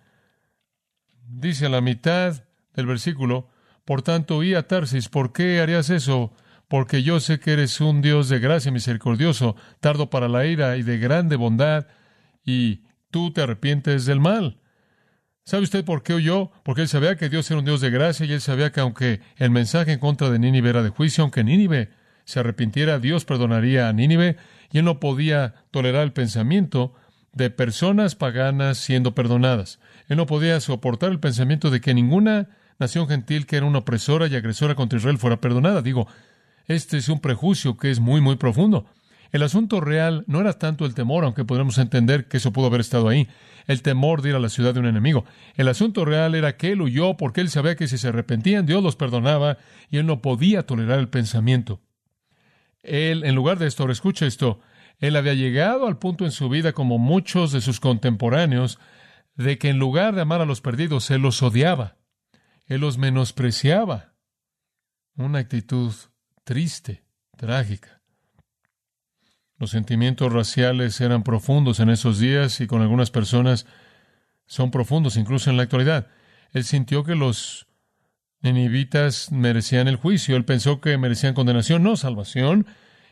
Dice 1.27 1.67
a 1.67 1.69
la 1.69 1.81
mitad 1.81 2.45
del 2.75 2.87
versículo, 2.87 3.49
por 3.85 4.03
tanto, 4.03 4.39
huí 4.39 4.55
a 4.55 4.67
Tarsis. 4.67 5.09
¿Por 5.09 5.33
qué 5.33 5.61
harías 5.61 5.91
eso? 5.91 6.33
Porque 6.69 7.03
yo 7.03 7.21
sé 7.21 7.39
que 7.39 7.53
eres 7.53 7.81
un 7.81 8.01
Dios 8.01 8.29
de 8.29 8.39
gracia 8.39 8.73
misericordioso, 8.73 9.57
tardo 9.81 10.09
para 10.09 10.29
la 10.29 10.47
ira 10.47 10.77
y 10.77 10.83
de 10.83 10.99
grande 10.99 11.37
bondad, 11.37 11.87
y 12.45 12.83
tú 13.11 13.33
te 13.33 13.43
arrepientes 13.43 14.07
del 14.07 14.21
mal. 14.21 14.59
¿Sabe 15.45 15.65
usted 15.65 15.85
por 15.85 16.03
qué 16.03 16.15
huyó? 16.15 16.51
Porque 16.63 16.83
él 16.83 16.89
sabía 16.89 17.17
que 17.17 17.29
Dios 17.29 17.51
era 17.51 17.59
un 17.59 17.67
Dios 17.67 17.83
de 17.83 17.91
gracia 17.91 18.25
y 18.25 18.33
él 18.33 18.41
sabía 18.41 18.73
que 18.73 18.81
aunque 18.81 19.21
el 19.37 19.51
mensaje 19.51 19.93
en 19.93 19.99
contra 19.99 20.31
de 20.31 20.39
Nínive 20.39 20.71
era 20.71 20.83
de 20.83 20.89
juicio, 20.89 21.23
aunque 21.23 21.45
Nínive 21.45 21.91
se 22.25 22.41
arrepintiera, 22.41 22.99
Dios 22.99 23.27
perdonaría 23.27 23.89
a 23.89 23.93
Nínive 23.93 24.39
y 24.73 24.79
él 24.79 24.87
no 24.87 25.01
podía 25.01 25.55
tolerar 25.71 26.03
el 26.03 26.15
pensamiento 26.15 26.95
de 27.35 27.51
personas 27.51 28.15
paganas 28.15 28.79
siendo 28.79 29.15
perdonadas. 29.15 29.81
Él 30.09 30.17
no 30.17 30.25
podía 30.25 30.59
soportar 30.61 31.11
el 31.11 31.21
pensamiento 31.21 31.71
de 31.71 31.83
que 31.83 31.93
ninguna 31.93 32.49
nación 32.79 33.09
gentil 33.09 33.47
que 33.47 33.57
era 33.57 33.67
una 33.67 33.79
opresora 33.79 34.27
y 34.27 34.35
agresora 34.35 34.75
contra 34.75 34.99
Israel 34.99 35.19
fuera 35.19 35.41
perdonada. 35.41 35.83
Digo, 35.83 36.09
este 36.67 36.97
es 36.97 37.09
un 37.09 37.21
prejuicio 37.21 37.77
que 37.77 37.91
es 37.91 38.01
muy, 38.01 38.21
muy 38.21 38.37
profundo. 38.37 38.87
El 39.33 39.43
asunto 39.43 39.81
real 39.81 40.25
no 40.29 40.41
era 40.41 40.53
tanto 40.53 40.87
el 40.87 40.95
temor, 40.95 41.25
aunque 41.25 41.45
podremos 41.45 41.79
entender 41.79 42.29
que 42.29 42.37
eso 42.37 42.53
pudo 42.53 42.67
haber 42.67 42.81
estado 42.81 43.09
ahí, 43.09 43.29
el 43.67 43.83
temor 43.83 44.23
de 44.23 44.29
ir 44.29 44.37
a 44.37 44.39
la 44.39 44.49
ciudad 44.49 44.73
de 44.75 44.81
un 44.81 44.87
enemigo. 44.87 45.25
El 45.57 45.67
asunto 45.67 46.05
real 46.05 46.37
era 46.37 46.57
que 46.57 46.71
él 46.71 46.83
huyó 46.83 47.17
porque 47.17 47.41
él 47.41 47.51
sabía 47.51 47.75
que 47.75 47.89
si 47.89 47.99
se 47.99 48.09
arrepentían, 48.09 48.65
Dios 48.65 48.83
los 48.83 48.95
perdonaba 48.95 49.59
y 49.91 49.97
él 49.97 50.07
no 50.07 50.23
podía 50.23 50.67
tolerar 50.67 51.01
el 51.01 51.09
pensamiento. 51.09 51.81
Él, 52.85 53.25
en 53.25 53.35
lugar 53.35 53.59
de 53.59 53.67
esto, 53.67 53.83
ahora 53.83 53.93
escucha 53.93 54.25
esto, 54.25 54.61
él 55.01 55.17
había 55.17 55.35
llegado 55.35 55.89
al 55.89 55.99
punto 55.99 56.25
en 56.25 56.31
su 56.31 56.49
vida, 56.49 56.73
como 56.73 56.99
muchos 56.99 57.51
de 57.51 57.61
sus 57.61 57.81
contemporáneos, 57.81 58.79
de 59.35 59.59
que 59.59 59.69
en 59.69 59.79
lugar 59.79 60.15
de 60.15 60.21
amar 60.23 60.43
a 60.43 60.47
los 60.47 60.61
perdidos, 60.61 61.11
él 61.11 61.23
los 61.23 61.43
odiaba, 61.43 61.97
él 62.67 62.81
los 62.81 62.99
menospreciaba. 62.99 64.15
Una 65.17 65.39
actitud 65.39 65.93
triste, 66.45 67.05
trágica. 67.37 68.03
Los 69.59 69.71
sentimientos 69.71 70.33
raciales 70.33 71.01
eran 71.01 71.23
profundos 71.23 71.79
en 71.81 71.89
esos 71.89 72.19
días 72.19 72.61
y 72.61 72.67
con 72.67 72.83
algunas 72.83 73.11
personas 73.11 73.67
son 74.47 74.71
profundos 74.71 75.17
incluso 75.17 75.51
en 75.51 75.57
la 75.57 75.63
actualidad. 75.63 76.09
Él 76.53 76.65
sintió 76.65 77.05
que 77.05 77.15
los 77.15 77.67
ninivitas 78.41 79.31
merecían 79.33 79.89
el 79.89 79.97
juicio, 79.97 80.37
él 80.37 80.45
pensó 80.45 80.81
que 80.81 80.99
merecían 80.99 81.35
condenación, 81.35 81.83
no 81.83 81.97
salvación, 81.97 82.67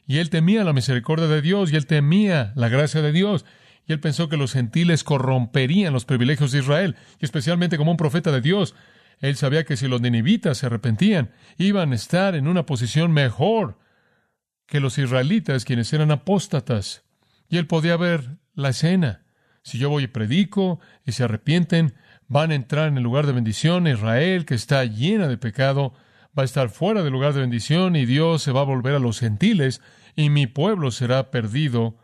y 0.06 0.18
él 0.18 0.30
temía 0.30 0.64
la 0.64 0.72
misericordia 0.72 1.26
de 1.26 1.40
Dios 1.40 1.72
y 1.72 1.76
él 1.76 1.86
temía 1.86 2.52
la 2.56 2.68
gracia 2.68 3.02
de 3.02 3.12
Dios. 3.12 3.44
Y 3.86 3.92
él 3.92 4.00
pensó 4.00 4.28
que 4.28 4.36
los 4.36 4.52
gentiles 4.52 5.04
corromperían 5.04 5.92
los 5.92 6.04
privilegios 6.04 6.52
de 6.52 6.58
Israel, 6.58 6.96
y 7.20 7.24
especialmente 7.24 7.78
como 7.78 7.90
un 7.90 7.96
profeta 7.96 8.30
de 8.30 8.40
Dios. 8.40 8.74
Él 9.22 9.36
sabía 9.36 9.64
que 9.64 9.76
si 9.76 9.86
los 9.86 10.00
ninivitas 10.00 10.58
se 10.58 10.66
arrepentían, 10.66 11.30
iban 11.56 11.92
a 11.92 11.94
estar 11.94 12.34
en 12.34 12.48
una 12.48 12.66
posición 12.66 13.12
mejor 13.12 13.78
que 14.66 14.80
los 14.80 14.98
israelitas, 14.98 15.64
quienes 15.64 15.92
eran 15.92 16.10
apóstatas. 16.10 17.04
Y 17.48 17.58
él 17.58 17.68
podía 17.68 17.96
ver 17.96 18.38
la 18.52 18.70
escena. 18.70 19.24
Si 19.62 19.78
yo 19.78 19.90
voy 19.90 20.04
y 20.04 20.08
predico 20.08 20.80
y 21.06 21.12
se 21.12 21.22
arrepienten, 21.22 21.94
van 22.26 22.50
a 22.50 22.56
entrar 22.56 22.88
en 22.88 22.96
el 22.96 23.04
lugar 23.04 23.26
de 23.26 23.32
bendición. 23.32 23.86
Israel, 23.86 24.44
que 24.44 24.56
está 24.56 24.84
llena 24.84 25.28
de 25.28 25.38
pecado, 25.38 25.94
va 26.36 26.42
a 26.42 26.46
estar 26.46 26.68
fuera 26.68 27.04
del 27.04 27.12
lugar 27.12 27.32
de 27.32 27.42
bendición 27.42 27.94
y 27.94 28.06
Dios 28.06 28.42
se 28.42 28.50
va 28.50 28.62
a 28.62 28.64
volver 28.64 28.96
a 28.96 28.98
los 28.98 29.20
gentiles 29.20 29.80
y 30.16 30.30
mi 30.30 30.48
pueblo 30.48 30.90
será 30.90 31.30
perdido 31.30 31.96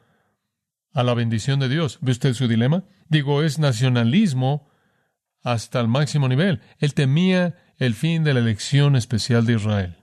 a 0.93 1.03
la 1.03 1.15
bendición 1.15 1.59
de 1.59 1.69
Dios. 1.69 1.99
¿Ve 2.01 2.13
usted 2.13 2.35
su 2.35 2.47
dilema? 2.47 2.85
Digo, 3.09 3.43
es 3.43 3.59
nacionalismo 3.59 4.68
hasta 5.43 5.81
el 5.81 5.89
máximo 5.89 6.29
nivel. 6.29 6.61
Él 6.79 6.95
temía 6.95 7.57
el 7.79 7.95
fin 7.95 8.25
de 8.25 8.35
la 8.35 8.41
elección 8.41 8.97
especial 8.97 9.47
de 9.47 9.55
Israel. 9.55 9.97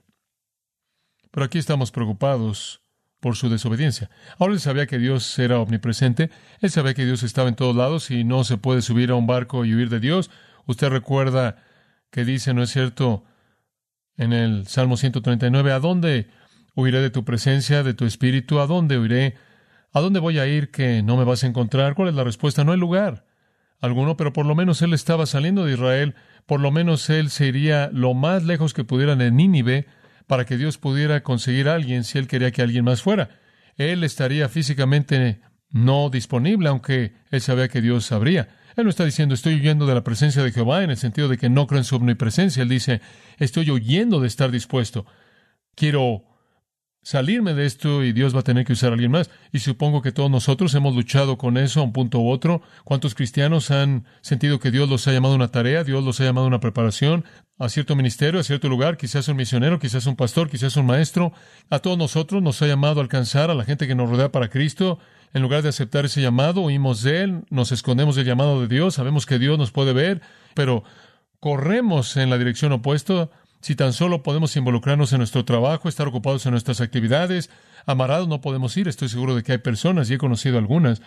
Pero 1.30 1.44
aquí 1.44 1.58
estamos 1.58 1.90
preocupados 1.90 2.82
por 3.20 3.36
su 3.36 3.48
desobediencia. 3.48 4.10
Ahora 4.38 4.54
él 4.54 4.60
sabía 4.60 4.86
que 4.86 4.98
Dios 4.98 5.38
era 5.38 5.58
omnipresente, 5.58 6.30
él 6.60 6.70
sabía 6.70 6.94
que 6.94 7.04
Dios 7.04 7.22
estaba 7.22 7.48
en 7.48 7.56
todos 7.56 7.76
lados 7.76 8.10
y 8.10 8.24
no 8.24 8.44
se 8.44 8.56
puede 8.56 8.82
subir 8.82 9.10
a 9.10 9.14
un 9.14 9.26
barco 9.26 9.64
y 9.64 9.74
huir 9.74 9.88
de 9.90 10.00
Dios. 10.00 10.30
Usted 10.66 10.88
recuerda 10.88 11.62
que 12.10 12.24
dice, 12.24 12.54
¿no 12.54 12.62
es 12.62 12.70
cierto? 12.70 13.24
En 14.16 14.32
el 14.32 14.66
Salmo 14.66 14.96
139, 14.96 15.72
¿a 15.72 15.78
dónde 15.78 16.30
huiré 16.74 17.00
de 17.00 17.10
tu 17.10 17.24
presencia, 17.24 17.82
de 17.82 17.92
tu 17.92 18.06
espíritu? 18.06 18.60
¿A 18.60 18.66
dónde 18.66 18.98
huiré? 18.98 19.34
¿A 19.92 20.00
dónde 20.00 20.20
voy 20.20 20.38
a 20.38 20.46
ir 20.46 20.70
que 20.70 21.02
no 21.02 21.18
me 21.18 21.24
vas 21.24 21.44
a 21.44 21.46
encontrar? 21.46 21.94
¿Cuál 21.94 22.08
es 22.08 22.14
la 22.14 22.24
respuesta? 22.24 22.64
No 22.64 22.72
hay 22.72 22.78
lugar 22.78 23.25
alguno, 23.80 24.16
pero 24.16 24.32
por 24.32 24.46
lo 24.46 24.54
menos 24.54 24.82
él 24.82 24.92
estaba 24.94 25.26
saliendo 25.26 25.64
de 25.64 25.74
Israel, 25.74 26.14
por 26.46 26.60
lo 26.60 26.70
menos 26.70 27.10
él 27.10 27.30
se 27.30 27.46
iría 27.46 27.90
lo 27.92 28.14
más 28.14 28.44
lejos 28.44 28.74
que 28.74 28.84
pudiera 28.84 29.12
en 29.12 29.36
Nínive, 29.36 29.86
para 30.26 30.44
que 30.44 30.56
Dios 30.56 30.78
pudiera 30.78 31.22
conseguir 31.22 31.68
a 31.68 31.74
alguien 31.74 32.04
si 32.04 32.18
Él 32.18 32.26
quería 32.26 32.50
que 32.50 32.62
alguien 32.62 32.84
más 32.84 33.02
fuera. 33.02 33.30
Él 33.76 34.04
estaría 34.04 34.48
físicamente 34.48 35.40
no 35.70 36.10
disponible, 36.10 36.68
aunque 36.68 37.14
Él 37.30 37.40
sabía 37.40 37.68
que 37.68 37.80
Dios 37.80 38.06
sabría. 38.06 38.48
Él 38.76 38.84
no 38.84 38.90
está 38.90 39.04
diciendo 39.04 39.34
estoy 39.34 39.54
huyendo 39.54 39.86
de 39.86 39.94
la 39.94 40.04
presencia 40.04 40.42
de 40.42 40.52
Jehová 40.52 40.82
en 40.82 40.90
el 40.90 40.96
sentido 40.96 41.28
de 41.28 41.38
que 41.38 41.48
no 41.48 41.66
creo 41.66 41.78
en 41.78 41.84
su 41.84 41.96
omnipresencia. 41.96 42.62
Él 42.62 42.68
dice 42.68 43.00
estoy 43.38 43.70
huyendo 43.70 44.20
de 44.20 44.26
estar 44.26 44.50
dispuesto. 44.50 45.06
Quiero 45.74 46.24
salirme 47.06 47.54
de 47.54 47.66
esto 47.66 48.02
y 48.02 48.12
Dios 48.12 48.34
va 48.34 48.40
a 48.40 48.42
tener 48.42 48.64
que 48.64 48.72
usar 48.72 48.90
a 48.90 48.94
alguien 48.94 49.12
más. 49.12 49.30
Y 49.52 49.60
supongo 49.60 50.02
que 50.02 50.10
todos 50.10 50.28
nosotros 50.28 50.74
hemos 50.74 50.92
luchado 50.96 51.38
con 51.38 51.56
eso 51.56 51.78
a 51.78 51.84
un 51.84 51.92
punto 51.92 52.18
u 52.18 52.28
otro. 52.28 52.62
¿Cuántos 52.82 53.14
cristianos 53.14 53.70
han 53.70 54.06
sentido 54.22 54.58
que 54.58 54.72
Dios 54.72 54.88
los 54.88 55.06
ha 55.06 55.12
llamado 55.12 55.34
a 55.34 55.36
una 55.36 55.52
tarea, 55.52 55.84
Dios 55.84 56.02
los 56.02 56.20
ha 56.20 56.24
llamado 56.24 56.46
a 56.46 56.48
una 56.48 56.58
preparación, 56.58 57.24
a 57.60 57.68
cierto 57.68 57.94
ministerio, 57.94 58.40
a 58.40 58.42
cierto 58.42 58.68
lugar, 58.68 58.96
quizás 58.96 59.28
un 59.28 59.36
misionero, 59.36 59.78
quizás 59.78 60.04
un 60.06 60.16
pastor, 60.16 60.50
quizás 60.50 60.76
un 60.76 60.86
maestro? 60.86 61.32
A 61.70 61.78
todos 61.78 61.96
nosotros 61.96 62.42
nos 62.42 62.60
ha 62.62 62.66
llamado 62.66 62.98
a 62.98 63.04
alcanzar 63.04 63.52
a 63.52 63.54
la 63.54 63.64
gente 63.64 63.86
que 63.86 63.94
nos 63.94 64.10
rodea 64.10 64.32
para 64.32 64.48
Cristo. 64.48 64.98
En 65.32 65.42
lugar 65.42 65.62
de 65.62 65.68
aceptar 65.68 66.06
ese 66.06 66.20
llamado, 66.20 66.62
huimos 66.62 67.04
de 67.04 67.22
él, 67.22 67.44
nos 67.50 67.70
escondemos 67.70 68.16
del 68.16 68.26
llamado 68.26 68.60
de 68.60 68.66
Dios, 68.66 68.94
sabemos 68.94 69.26
que 69.26 69.38
Dios 69.38 69.60
nos 69.60 69.70
puede 69.70 69.92
ver, 69.92 70.22
pero 70.54 70.82
corremos 71.38 72.16
en 72.16 72.30
la 72.30 72.38
dirección 72.38 72.72
opuesta 72.72 73.30
si 73.66 73.74
tan 73.74 73.92
solo 73.92 74.22
podemos 74.22 74.54
involucrarnos 74.56 75.12
en 75.12 75.18
nuestro 75.18 75.44
trabajo, 75.44 75.88
estar 75.88 76.06
ocupados 76.06 76.46
en 76.46 76.52
nuestras 76.52 76.80
actividades, 76.80 77.50
amarados 77.84 78.28
no 78.28 78.40
podemos 78.40 78.76
ir. 78.76 78.86
Estoy 78.86 79.08
seguro 79.08 79.34
de 79.34 79.42
que 79.42 79.50
hay 79.50 79.58
personas, 79.58 80.08
y 80.08 80.14
he 80.14 80.18
conocido 80.18 80.56
algunas, 80.56 81.02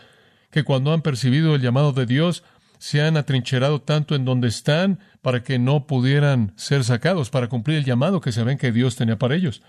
que 0.51 0.65
cuando 0.65 0.91
han 0.91 1.01
percibido 1.01 1.55
el 1.55 1.61
llamado 1.61 1.93
de 1.93 2.05
Dios, 2.05 2.43
se 2.77 3.01
han 3.01 3.15
atrincherado 3.15 3.79
tanto 3.79 4.13
en 4.13 4.25
donde 4.25 4.49
están 4.49 4.99
para 5.21 5.41
que 5.41 5.57
no 5.57 5.87
pudieran 5.87 6.51
ser 6.57 6.83
sacados, 6.83 7.29
para 7.29 7.47
cumplir 7.47 7.77
el 7.77 7.85
llamado 7.85 8.19
que 8.19 8.33
saben 8.33 8.57
que 8.57 8.73
Dios 8.73 8.97
tenía 8.97 9.17
para 9.17 9.35
ellos. 9.35 9.61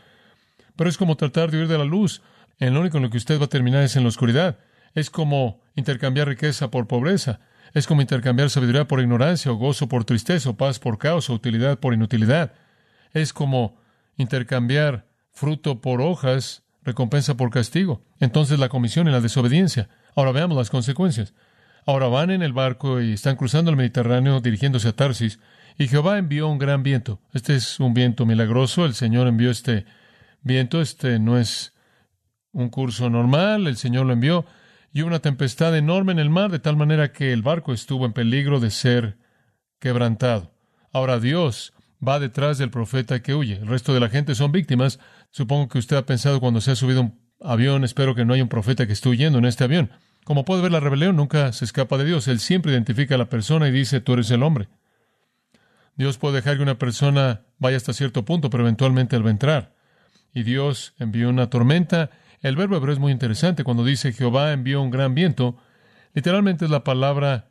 Pero 0.74 0.90
es 0.90 0.98
como 0.98 1.16
tratar 1.16 1.52
de 1.52 1.58
huir 1.58 1.68
de 1.68 1.78
la 1.78 1.84
luz. 1.84 2.22
En 2.58 2.74
lo 2.74 2.80
único 2.80 2.96
en 2.96 3.04
lo 3.04 3.10
que 3.10 3.18
usted 3.18 3.38
va 3.38 3.44
a 3.44 3.48
terminar 3.48 3.84
es 3.84 3.94
en 3.94 4.02
la 4.02 4.08
oscuridad. 4.08 4.58
Es 4.96 5.10
como 5.10 5.60
intercambiar 5.76 6.26
riqueza 6.26 6.72
por 6.72 6.88
pobreza. 6.88 7.38
Es 7.72 7.86
como 7.86 8.00
intercambiar 8.02 8.50
sabiduría 8.50 8.88
por 8.88 8.98
ignorancia, 8.98 9.52
o 9.52 9.54
gozo 9.54 9.86
por 9.86 10.04
tristeza, 10.04 10.50
o 10.50 10.56
paz 10.56 10.80
por 10.80 10.98
caos, 10.98 11.30
o 11.30 11.34
utilidad 11.34 11.78
por 11.78 11.94
inutilidad. 11.94 12.50
Es 13.12 13.32
como 13.32 13.76
intercambiar 14.16 15.06
fruto 15.32 15.80
por 15.80 16.00
hojas, 16.00 16.62
recompensa 16.82 17.36
por 17.36 17.50
castigo. 17.50 18.02
Entonces 18.18 18.58
la 18.58 18.68
comisión 18.68 19.08
y 19.08 19.10
la 19.10 19.20
desobediencia. 19.20 19.88
Ahora 20.14 20.32
veamos 20.32 20.56
las 20.56 20.70
consecuencias. 20.70 21.34
Ahora 21.86 22.08
van 22.08 22.30
en 22.30 22.42
el 22.42 22.52
barco 22.52 23.00
y 23.00 23.14
están 23.14 23.36
cruzando 23.36 23.70
el 23.70 23.76
Mediterráneo 23.76 24.40
dirigiéndose 24.40 24.88
a 24.88 24.92
Tarsis, 24.92 25.38
y 25.80 25.88
Jehová 25.88 26.18
envió 26.18 26.46
un 26.48 26.58
gran 26.58 26.82
viento. 26.82 27.20
Este 27.32 27.54
es 27.54 27.80
un 27.80 27.94
viento 27.94 28.26
milagroso. 28.26 28.84
El 28.84 28.94
Señor 28.94 29.26
envió 29.26 29.50
este 29.50 29.86
viento. 30.42 30.82
Este 30.82 31.18
no 31.18 31.38
es 31.38 31.72
un 32.52 32.68
curso 32.68 33.08
normal. 33.08 33.66
El 33.66 33.78
Señor 33.78 34.04
lo 34.04 34.12
envió. 34.12 34.44
Y 34.92 35.00
una 35.02 35.20
tempestad 35.20 35.74
enorme 35.74 36.12
en 36.12 36.18
el 36.18 36.28
mar, 36.28 36.50
de 36.50 36.58
tal 36.58 36.76
manera 36.76 37.12
que 37.12 37.32
el 37.32 37.40
barco 37.40 37.72
estuvo 37.72 38.04
en 38.04 38.12
peligro 38.12 38.60
de 38.60 38.70
ser 38.70 39.16
quebrantado. 39.78 40.52
Ahora 40.92 41.18
Dios 41.18 41.72
va 42.06 42.18
detrás 42.18 42.58
del 42.58 42.70
profeta 42.70 43.22
que 43.22 43.34
huye. 43.34 43.56
El 43.56 43.68
resto 43.68 43.92
de 43.94 44.00
la 44.00 44.08
gente 44.08 44.34
son 44.34 44.52
víctimas. 44.52 44.98
Supongo 45.30 45.68
que 45.68 45.78
usted 45.78 45.96
ha 45.96 46.06
pensado 46.06 46.40
cuando 46.40 46.60
se 46.60 46.70
ha 46.70 46.76
subido 46.76 47.02
un 47.02 47.20
avión, 47.40 47.84
espero 47.84 48.14
que 48.14 48.24
no 48.24 48.34
haya 48.34 48.42
un 48.42 48.48
profeta 48.48 48.86
que 48.86 48.92
esté 48.92 49.08
huyendo 49.08 49.38
en 49.38 49.44
este 49.44 49.64
avión. 49.64 49.90
Como 50.24 50.44
puede 50.44 50.62
ver, 50.62 50.72
la 50.72 50.80
rebelión 50.80 51.16
nunca 51.16 51.52
se 51.52 51.64
escapa 51.64 51.98
de 51.98 52.04
Dios. 52.04 52.28
Él 52.28 52.40
siempre 52.40 52.72
identifica 52.72 53.14
a 53.14 53.18
la 53.18 53.28
persona 53.28 53.68
y 53.68 53.72
dice, 53.72 54.00
tú 54.00 54.14
eres 54.14 54.30
el 54.30 54.42
hombre. 54.42 54.68
Dios 55.96 56.18
puede 56.18 56.36
dejar 56.36 56.56
que 56.56 56.62
una 56.62 56.78
persona 56.78 57.42
vaya 57.58 57.76
hasta 57.76 57.92
cierto 57.92 58.24
punto, 58.24 58.48
pero 58.48 58.62
eventualmente 58.62 59.16
él 59.16 59.24
va 59.24 59.28
a 59.28 59.32
entrar. 59.32 59.74
Y 60.32 60.44
Dios 60.44 60.94
envió 60.98 61.28
una 61.28 61.50
tormenta. 61.50 62.10
El 62.40 62.56
verbo 62.56 62.76
hebreo 62.76 62.94
es 62.94 62.98
muy 62.98 63.12
interesante. 63.12 63.64
Cuando 63.64 63.84
dice 63.84 64.12
Jehová 64.12 64.52
envió 64.52 64.80
un 64.80 64.90
gran 64.90 65.14
viento, 65.14 65.56
literalmente 66.14 66.64
es 66.64 66.70
la 66.70 66.84
palabra 66.84 67.49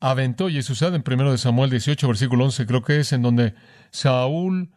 aventó 0.00 0.48
y 0.48 0.58
es 0.58 0.70
usada 0.70 0.96
en 0.96 1.04
1 1.06 1.32
de 1.32 1.38
Samuel 1.38 1.70
18, 1.70 2.06
versículo 2.06 2.44
11, 2.44 2.66
creo 2.66 2.82
que 2.82 3.00
es 3.00 3.12
en 3.12 3.22
donde 3.22 3.54
Saúl 3.90 4.70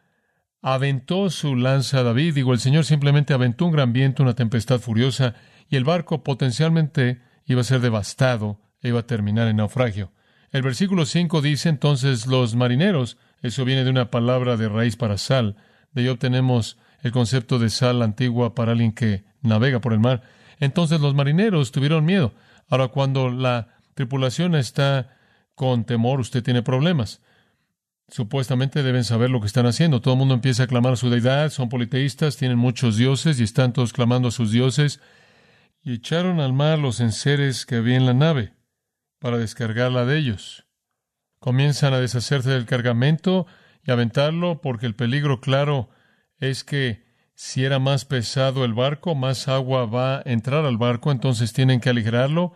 aventó 0.62 1.30
su 1.30 1.56
lanza 1.56 2.00
a 2.00 2.04
David. 2.04 2.36
Digo, 2.36 2.54
el 2.54 2.60
Señor 2.60 2.86
simplemente 2.86 3.34
aventó 3.34 3.66
un 3.66 3.72
gran 3.72 3.94
viento, 3.94 4.24
una 4.24 4.36
tempestad 4.36 4.80
furiosa, 4.80 5.36
y 5.70 5.75
el 5.75 5.84
barco 5.84 6.24
potencialmente 6.24 7.22
iba 7.46 7.62
a 7.62 7.66
ser 7.66 7.82
devastado 7.82 8.60
e 8.82 8.90
iba 8.90 9.00
a 9.00 9.08
terminar 9.08 9.48
en 9.48 9.58
naufragio. 9.58 10.12
El 10.51 10.63
versículo 10.63 11.06
5 11.06 11.42
dice 11.42 11.70
entonces 11.70 12.28
los 12.28 12.56
marineros, 12.56 13.18
eso 13.42 13.63
viene 13.63 13.84
de 13.84 13.90
una 13.90 14.12
palabra 14.12 14.58
de 14.58 14.68
raíz 14.68 14.98
para 14.98 15.18
sal, 15.18 15.56
de 15.94 16.01
ahí 16.01 16.08
obtenemos 16.10 16.78
el 17.01 17.12
concepto 17.12 17.58
de 17.58 17.70
sal 17.70 18.01
antigua 18.01 18.54
para 18.54 18.74
alguien 18.74 18.92
que 18.92 19.24
navega 19.42 19.80
por 19.80 19.94
el 19.94 20.00
mar. 20.00 20.22
Entonces 20.60 21.01
los 21.01 21.16
marineros 21.16 21.72
tuvieron 21.72 22.06
miedo. 22.06 22.34
Ahora 22.70 22.90
cuando 22.90 23.30
la 23.30 23.80
tripulación 23.93 24.55
está 24.55 25.17
con 25.55 25.86
temor, 25.86 26.19
usted 26.19 26.43
tiene 26.43 26.63
problemas. 26.63 27.21
Supuestamente 28.07 28.83
deben 28.83 29.03
saber 29.03 29.29
lo 29.29 29.39
que 29.39 29.48
están 29.48 29.65
haciendo. 29.65 30.01
Todo 30.01 30.15
el 30.15 30.19
mundo 30.19 30.33
empieza 30.33 30.63
a 30.63 30.67
clamar 30.67 30.93
a 30.93 30.98
su 30.98 31.10
deidad, 31.10 31.50
son 31.50 31.69
politeístas, 31.69 32.36
tienen 32.36 32.57
muchos 32.57 32.98
dioses 32.98 33.39
y 33.39 33.43
están 33.43 33.71
todos 33.71 33.93
clamando 33.93 34.27
a 34.27 34.31
sus 34.31 34.51
dioses. 34.51 35.00
Y 35.81 35.93
echaron 35.93 36.39
al 36.39 36.51
mar 36.51 36.77
los 36.77 37.00
enseres 37.00 37.65
que 37.65 37.75
había 37.75 37.95
en 37.95 38.05
la 38.05 38.13
nave 38.13 38.53
para 39.19 39.38
descargarla 39.38 40.05
de 40.05 40.17
ellos. 40.17 40.65
Comienzan 41.39 41.93
a 41.93 42.00
deshacerse 42.00 42.50
del 42.50 42.65
cargamento 42.65 43.48
y 43.86 43.91
aventarlo 43.91 44.62
porque 44.62 44.86
el 44.86 44.95
peligro 44.95 45.39
claro 45.39 45.89
es 46.38 46.63
que 46.63 47.05
si 47.33 47.63
era 47.63 47.79
más 47.79 48.05
pesado 48.05 48.65
el 48.65 48.74
barco, 48.74 49.15
más 49.15 49.48
agua 49.48 49.86
va 49.86 50.17
a 50.17 50.21
entrar 50.25 50.65
al 50.65 50.77
barco, 50.77 51.12
entonces 51.12 51.53
tienen 51.53 51.79
que 51.79 51.89
aligerarlo 51.89 52.53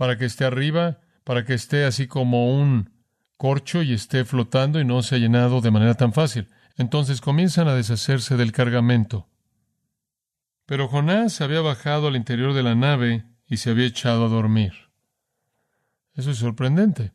para 0.00 0.16
que 0.16 0.24
esté 0.24 0.46
arriba, 0.46 1.00
para 1.24 1.44
que 1.44 1.52
esté 1.52 1.84
así 1.84 2.06
como 2.06 2.58
un 2.58 2.90
corcho 3.36 3.82
y 3.82 3.92
esté 3.92 4.24
flotando 4.24 4.80
y 4.80 4.84
no 4.86 5.02
se 5.02 5.16
ha 5.16 5.18
llenado 5.18 5.60
de 5.60 5.70
manera 5.70 5.92
tan 5.92 6.14
fácil. 6.14 6.48
Entonces 6.78 7.20
comienzan 7.20 7.68
a 7.68 7.74
deshacerse 7.74 8.38
del 8.38 8.50
cargamento. 8.50 9.28
Pero 10.64 10.88
Jonás 10.88 11.42
había 11.42 11.60
bajado 11.60 12.08
al 12.08 12.16
interior 12.16 12.54
de 12.54 12.62
la 12.62 12.74
nave 12.74 13.26
y 13.46 13.58
se 13.58 13.68
había 13.68 13.84
echado 13.84 14.24
a 14.24 14.28
dormir. 14.30 14.72
Eso 16.14 16.30
es 16.30 16.38
sorprendente. 16.38 17.12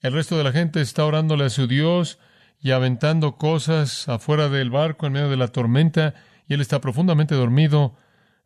El 0.00 0.12
resto 0.12 0.36
de 0.36 0.42
la 0.42 0.50
gente 0.50 0.80
está 0.80 1.04
orándole 1.04 1.44
a 1.44 1.50
su 1.50 1.68
Dios 1.68 2.18
y 2.58 2.72
aventando 2.72 3.36
cosas 3.36 4.08
afuera 4.08 4.48
del 4.48 4.70
barco 4.70 5.06
en 5.06 5.12
medio 5.12 5.30
de 5.30 5.36
la 5.36 5.52
tormenta, 5.52 6.14
y 6.48 6.54
él 6.54 6.60
está 6.60 6.80
profundamente 6.80 7.36
dormido 7.36 7.96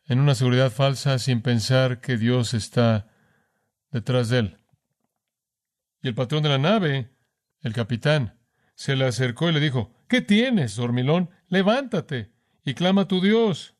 en 0.05 0.21
una 0.21 0.35
seguridad 0.35 0.71
falsa 0.71 1.19
sin 1.19 1.41
pensar 1.41 2.03
que 2.03 2.19
Dios 2.19 2.53
está 2.53 3.07
detrás 3.91 4.29
de 4.29 4.39
él. 4.39 4.59
Y 6.03 6.09
el 6.09 6.15
patrón 6.15 6.43
de 6.43 6.49
la 6.49 6.59
nave, 6.59 7.11
el 7.63 7.73
capitán, 7.73 8.39
se 8.75 8.97
le 8.97 9.05
acercó 9.05 9.49
y 9.49 9.53
le 9.53 9.61
dijo, 9.61 9.93
¿Qué 10.11 10.21
tienes, 10.21 10.75
dormilón? 10.75 11.31
Levántate 11.47 12.33
y 12.65 12.75
clama 12.75 13.03
a 13.03 13.09
tu 13.09 13.21
Dios. 13.21 13.77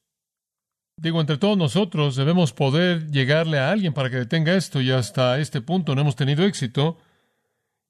Digo, 0.97 1.21
entre 1.21 1.39
todos 1.39 1.59
nosotros 1.59 2.15
debemos 2.15 2.53
poder 2.53 3.11
llegarle 3.11 3.59
a 3.59 3.73
alguien 3.73 3.93
para 3.93 4.11
que 4.11 4.17
detenga 4.19 4.55
esto 4.55 4.81
y 4.81 4.93
hasta 4.93 5.41
este 5.41 5.61
punto 5.61 5.97
no 5.97 6.03
hemos 6.03 6.15
tenido 6.15 6.45
éxito. 6.45 6.99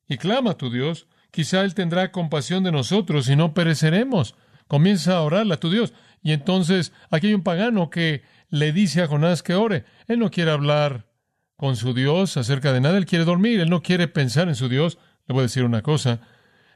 Y 0.08 0.16
clama 0.16 0.52
a 0.52 0.56
tu 0.56 0.70
Dios. 0.70 1.06
Quizá 1.30 1.60
Él 1.64 1.74
tendrá 1.74 2.12
compasión 2.12 2.64
de 2.64 2.72
nosotros 2.72 3.28
y 3.28 3.36
no 3.36 3.52
pereceremos. 3.52 4.36
Comienza 4.68 5.18
a 5.18 5.20
orarle 5.20 5.52
a 5.52 5.60
tu 5.60 5.70
Dios. 5.70 5.92
Y 6.22 6.32
entonces 6.32 6.94
aquí 7.10 7.26
hay 7.26 7.34
un 7.34 7.42
pagano 7.42 7.90
que 7.90 8.22
le 8.48 8.72
dice 8.72 9.02
a 9.02 9.06
Jonás 9.06 9.42
que 9.42 9.54
ore. 9.54 9.84
Él 10.06 10.18
no 10.18 10.30
quiere 10.30 10.50
hablar 10.50 11.09
con 11.60 11.76
su 11.76 11.92
Dios 11.92 12.38
acerca 12.38 12.72
de 12.72 12.80
nada. 12.80 12.96
Él 12.96 13.04
quiere 13.04 13.26
dormir, 13.26 13.60
él 13.60 13.68
no 13.68 13.82
quiere 13.82 14.08
pensar 14.08 14.48
en 14.48 14.54
su 14.54 14.70
Dios. 14.70 14.96
Le 15.28 15.34
voy 15.34 15.40
a 15.40 15.42
decir 15.42 15.62
una 15.62 15.82
cosa. 15.82 16.22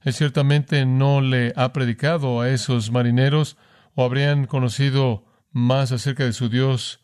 Él 0.02 0.12
ciertamente 0.12 0.84
no 0.84 1.22
le 1.22 1.54
ha 1.56 1.72
predicado 1.72 2.42
a 2.42 2.50
esos 2.50 2.90
marineros 2.90 3.56
o 3.94 4.04
habrían 4.04 4.44
conocido 4.44 5.24
más 5.52 5.90
acerca 5.90 6.26
de 6.26 6.34
su 6.34 6.50
Dios 6.50 7.00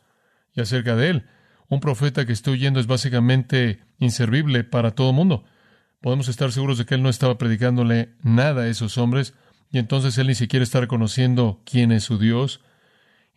y 0.53 0.61
acerca 0.61 0.95
de 0.95 1.09
él. 1.09 1.27
Un 1.71 1.81
profeta 1.81 2.27
que 2.27 2.35
esté 2.35 2.51
huyendo 2.51 2.81
es 2.81 2.87
básicamente 2.87 3.81
inservible 3.99 4.63
para 4.63 4.91
todo 4.91 5.15
mundo. 5.15 5.45
Podemos 6.03 6.29
estar 6.29 6.53
seguros 6.53 6.77
de 6.77 6.85
que 6.85 6.97
él 6.97 7.03
no 7.03 7.09
estaba 7.09 7.39
predicándole 7.39 8.11
nada 8.23 8.65
a 8.65 8.69
esos 8.69 8.99
hombres 8.99 9.33
y 9.73 9.79
entonces 9.79 10.19
él 10.19 10.27
ni 10.27 10.35
siquiera 10.35 10.65
está 10.65 10.81
reconociendo 10.81 11.63
quién 11.65 11.93
es 11.93 12.05
su 12.05 12.19
Dios. 12.19 12.61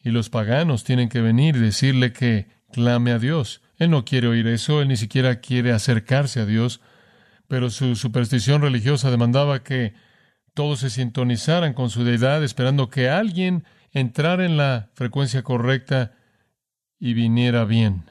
Y 0.04 0.10
los 0.10 0.30
paganos 0.30 0.84
tienen 0.84 1.08
que 1.08 1.22
venir 1.22 1.56
y 1.56 1.60
decirle 1.60 2.12
que 2.12 2.50
clame 2.74 3.14
a 3.14 3.20
Dios. 3.20 3.62
No 3.88 4.06
quiere 4.06 4.28
oír 4.28 4.48
eso, 4.48 4.82
él 4.82 4.88
ni 4.88 4.98
siquiera 4.98 5.40
quiere 5.40 5.72
acercarse 5.72 6.40
a 6.40 6.46
Dios, 6.46 6.82
pero 7.48 7.70
su 7.70 7.96
superstición 7.96 8.62
religiosa 8.62 9.12
demandaba 9.12 9.64
que 9.64 9.94
todos 10.54 10.80
se 10.80 10.90
sintonizaran 10.90 11.74
con 11.74 11.90
su 11.90 12.04
deidad, 12.04 12.44
esperando 12.44 12.90
que 12.90 13.10
alguien 13.10 13.66
entrara 13.92 14.46
en 14.46 14.58
la 14.58 14.90
frecuencia 14.94 15.44
correcta 15.44 16.14
y 17.00 17.14
viniera 17.14 17.66
bien. 17.66 18.06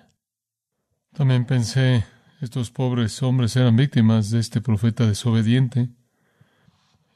También 1.12 1.44
pensé, 1.44 2.04
estos 2.40 2.70
pobres 2.70 3.22
hombres 3.22 3.54
eran 3.56 3.76
víctimas 3.76 4.30
de 4.30 4.40
este 4.40 4.60
profeta 4.60 5.06
desobediente. 5.06 5.90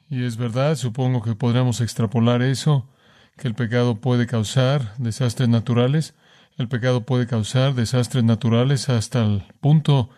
Y 0.08 0.24
es 0.24 0.36
verdad, 0.36 0.76
supongo 0.76 1.22
que 1.22 1.34
podríamos 1.34 1.80
extrapolar 1.80 2.42
eso, 2.42 2.88
que 3.36 3.48
el 3.48 3.54
pecado 3.54 4.00
puede 4.00 4.26
causar 4.26 4.96
desastres 4.98 5.48
naturales. 5.48 6.14
El 6.56 6.68
pecado 6.68 7.02
puede 7.04 7.26
causar 7.26 7.74
desastres 7.74 8.24
naturales 8.24 8.88
hasta 8.88 9.22
el 9.22 9.44
punto 9.60 10.08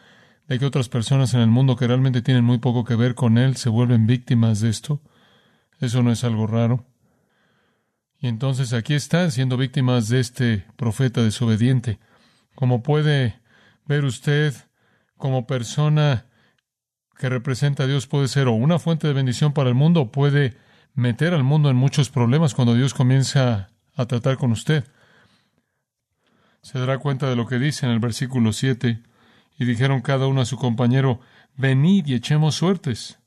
de 0.46 0.59
que 0.59 0.66
otras 0.66 0.88
personas 0.88 1.35
en 1.35 1.40
el 1.40 1.48
mundo 1.48 1.74
que 1.74 1.88
realmente 1.88 2.22
tienen 2.22 2.44
muy 2.44 2.59
poco 2.59 2.85
que 2.85 2.94
ver 2.94 3.16
con 3.16 3.38
él 3.38 3.57
se 3.57 3.68
vuelven 3.68 4.07
víctimas 4.07 4.61
de 4.61 4.70
esto. 4.70 5.01
Eso 5.81 6.03
no 6.03 6.12
es 6.12 6.22
algo 6.22 6.46
raro. 6.46 6.87
Y 8.20 8.29
entonces 8.29 8.72
aquí 8.72 8.94
están 8.94 9.33
siendo 9.33 9.57
víctimas 9.57 10.09
de 10.09 10.20
este 10.20 10.64
profeta 10.77 11.22
desobediente. 11.22 11.98
Como 12.55 12.85
puede 12.85 13.40
ver 13.87 14.05
usted, 14.05 14.55
como 15.16 15.46
persona 15.46 16.27
que 17.16 17.29
representa 17.29 17.83
a 17.83 17.87
Dios 17.88 18.07
puede 18.07 18.29
ser 18.29 18.46
o 18.46 18.53
una 18.53 18.79
fuente 18.79 19.09
de 19.09 19.12
bendición 19.12 19.53
para 19.53 19.68
el 19.68 19.74
mundo 19.74 20.03
o 20.03 20.12
puede 20.12 20.57
meter 20.94 21.35
al 21.35 21.42
mundo 21.42 21.68
en 21.68 21.77
muchos 21.77 22.11
problemas 22.11 22.55
cuando 22.55 22.74
Dios 22.74 22.94
comienza 22.94 23.70
a 23.96 24.07
tratar 24.07 24.37
con 24.37 24.53
usted 24.53 24.85
se 26.68 26.78
dará 26.78 26.98
cuenta 26.98 27.31
de 27.31 27.35
lo 27.35 27.46
que 27.46 27.59
dice 27.59 27.87
en 27.87 27.92
el 27.92 27.98
versículo 27.98 28.52
7. 28.52 29.02
Y 29.59 29.64
dijeron 29.64 30.02
cada 30.02 30.26
uno 30.26 30.42
a 30.42 30.44
su 30.44 30.59
compañero, 30.59 31.18
venid 31.57 32.07
y 32.07 32.12
echemos 32.12 32.57
suertes, 32.57 33.18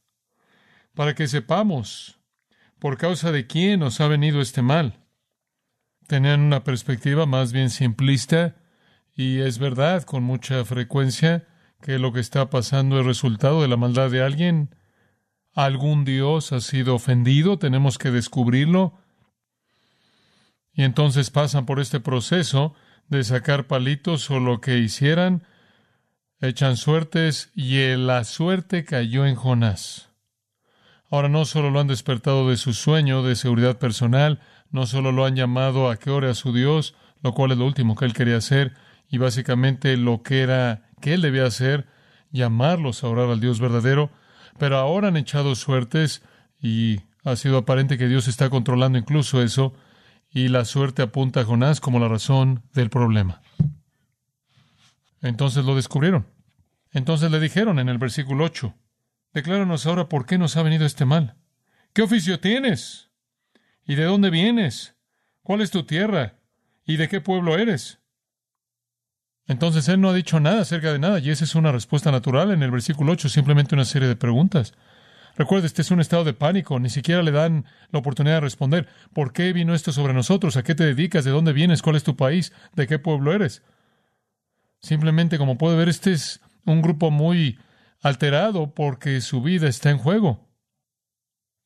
para 0.94 1.16
que 1.16 1.28
sepamos 1.28 2.20
por 2.78 3.00
causa 3.00 3.32
de 3.32 3.48
quién 3.48 3.80
nos 3.80 4.00
ha 4.00 4.08
venido 4.08 4.42
este 4.42 4.62
mal. 4.62 5.00
Tenían 6.06 6.42
una 6.42 6.64
perspectiva 6.64 7.26
más 7.26 7.52
bien 7.52 7.72
simplista, 7.72 8.58
y 9.16 9.40
es 9.40 9.58
verdad 9.58 10.04
con 10.04 10.22
mucha 10.22 10.64
frecuencia 10.64 11.48
que 11.82 11.98
lo 11.98 12.14
que 12.14 12.20
está 12.20 12.52
pasando 12.52 13.00
es 13.00 13.08
resultado 13.08 13.64
de 13.64 13.68
la 13.68 13.78
maldad 13.78 14.12
de 14.12 14.22
alguien. 14.22 14.76
Algún 15.52 16.06
Dios 16.06 16.52
ha 16.52 16.62
sido 16.62 16.94
ofendido, 16.94 17.58
tenemos 17.58 17.98
que 17.98 18.12
descubrirlo. 18.12 19.00
Y 20.74 20.84
entonces 20.84 21.32
pasan 21.32 21.66
por 21.66 21.80
este 21.80 22.00
proceso 22.00 22.76
de 23.12 23.24
sacar 23.26 23.68
palitos 23.68 24.32
o 24.32 24.40
lo 24.40 24.62
que 24.62 24.80
hicieran, 24.80 25.44
echan 26.40 26.78
suertes 26.78 27.52
y 27.54 27.78
la 27.98 28.24
suerte 28.24 28.86
cayó 28.86 29.26
en 29.26 29.36
Jonás. 29.36 30.10
Ahora 31.10 31.28
no 31.28 31.44
solo 31.44 31.70
lo 31.72 31.82
han 31.82 31.88
despertado 31.88 32.50
de 32.50 32.56
su 32.56 32.74
sueño 32.74 33.22
de 33.22 33.36
seguridad 33.36 33.78
personal, 33.78 34.40
no 34.72 34.88
solo 34.88 35.12
lo 35.12 35.26
han 35.26 35.36
llamado 35.36 35.90
a 35.90 35.98
que 35.98 36.10
ore 36.10 36.30
a 36.30 36.34
su 36.34 36.54
Dios, 36.54 36.96
lo 37.22 37.34
cual 37.34 37.52
es 37.52 37.58
lo 37.58 37.66
último 37.66 37.98
que 37.98 38.06
él 38.06 38.14
quería 38.14 38.38
hacer, 38.38 38.74
y 39.10 39.18
básicamente 39.18 39.98
lo 39.98 40.24
que 40.24 40.40
era 40.40 40.90
que 41.02 41.14
él 41.14 41.22
debía 41.22 41.46
hacer, 41.46 41.88
llamarlos 42.32 43.04
a 43.04 43.10
orar 43.10 43.30
al 43.30 43.42
Dios 43.42 43.60
verdadero, 43.60 44.10
pero 44.58 44.78
ahora 44.78 45.10
han 45.10 45.18
echado 45.18 45.56
suertes 45.56 46.24
y 46.62 47.02
ha 47.26 47.36
sido 47.36 47.58
aparente 47.58 47.98
que 47.98 48.08
Dios 48.08 48.30
está 48.30 48.50
controlando 48.50 48.98
incluso 48.98 49.42
eso, 49.42 49.74
y 50.32 50.48
la 50.48 50.66
suerte 50.66 51.02
apunta 51.02 51.42
a 51.42 51.46
Jonás 51.46 51.82
como 51.82 52.00
la 52.00 52.08
razón 52.08 52.64
del 52.74 52.90
problema. 52.90 53.42
Entonces 55.22 55.66
lo 55.66 55.76
descubrieron. 55.76 56.26
Entonces 56.92 57.32
le 57.32 57.40
dijeron 57.40 57.80
en 57.80 57.90
el 57.90 57.98
versículo 57.98 58.46
8, 58.46 58.74
Decláranos 59.34 59.86
ahora 59.86 60.10
por 60.10 60.26
qué 60.26 60.38
nos 60.38 60.58
ha 60.58 60.64
venido 60.64 60.86
este 60.86 61.06
mal. 61.06 61.36
¿Qué 61.94 62.02
oficio 62.02 62.40
tienes? 62.40 63.10
¿Y 63.86 63.96
de 63.96 64.04
dónde 64.04 64.30
vienes? 64.30 64.96
¿Cuál 65.42 65.62
es 65.62 65.72
tu 65.72 65.84
tierra? 65.84 66.40
¿Y 66.86 66.98
de 66.98 67.08
qué 67.08 67.22
pueblo 67.22 67.58
eres? 67.58 68.00
Entonces 69.48 69.88
él 69.90 70.00
no 70.00 70.10
ha 70.10 70.14
dicho 70.14 70.40
nada 70.40 70.62
acerca 70.62 70.94
de 70.94 71.00
nada, 71.00 71.20
y 71.20 71.30
esa 71.30 71.44
es 71.44 71.56
una 71.56 71.72
respuesta 71.72 72.12
natural 72.12 72.52
en 72.52 72.64
el 72.64 72.72
versículo 72.72 73.14
8, 73.14 73.30
simplemente 73.30 73.76
una 73.76 73.86
serie 73.86 74.08
de 74.08 74.16
preguntas. 74.16 74.74
Recuerde, 75.38 75.68
este 75.68 75.82
es 75.82 75.92
un 75.92 76.02
estado 76.02 76.24
de 76.24 76.34
pánico, 76.34 76.80
ni 76.80 76.90
siquiera 76.90 77.24
le 77.24 77.32
dan 77.32 77.66
la 77.92 78.00
oportunidad 78.00 78.36
de 78.36 78.42
responder. 78.42 78.88
¿Por 79.14 79.34
qué 79.34 79.54
vino 79.54 79.74
esto 79.74 79.92
sobre 79.92 80.14
nosotros? 80.14 80.58
¿A 80.58 80.64
qué 80.64 80.76
te 80.76 80.86
dedicas? 80.86 81.24
¿De 81.24 81.32
dónde 81.32 81.54
vienes? 81.54 81.82
¿Cuál 81.82 81.96
es 81.96 82.04
tu 82.04 82.16
país? 82.16 82.54
¿De 82.76 82.88
qué 82.88 83.00
pueblo 83.00 83.34
eres? 83.34 83.64
Simplemente, 84.82 85.38
como 85.38 85.58
puede 85.58 85.78
ver, 85.78 85.90
este 85.90 86.12
es 86.12 86.42
un 86.66 86.82
grupo 86.82 87.12
muy 87.12 87.60
alterado 88.02 88.74
porque 88.74 89.22
su 89.22 89.42
vida 89.42 89.68
está 89.68 89.90
en 89.90 89.98
juego. 89.98 90.48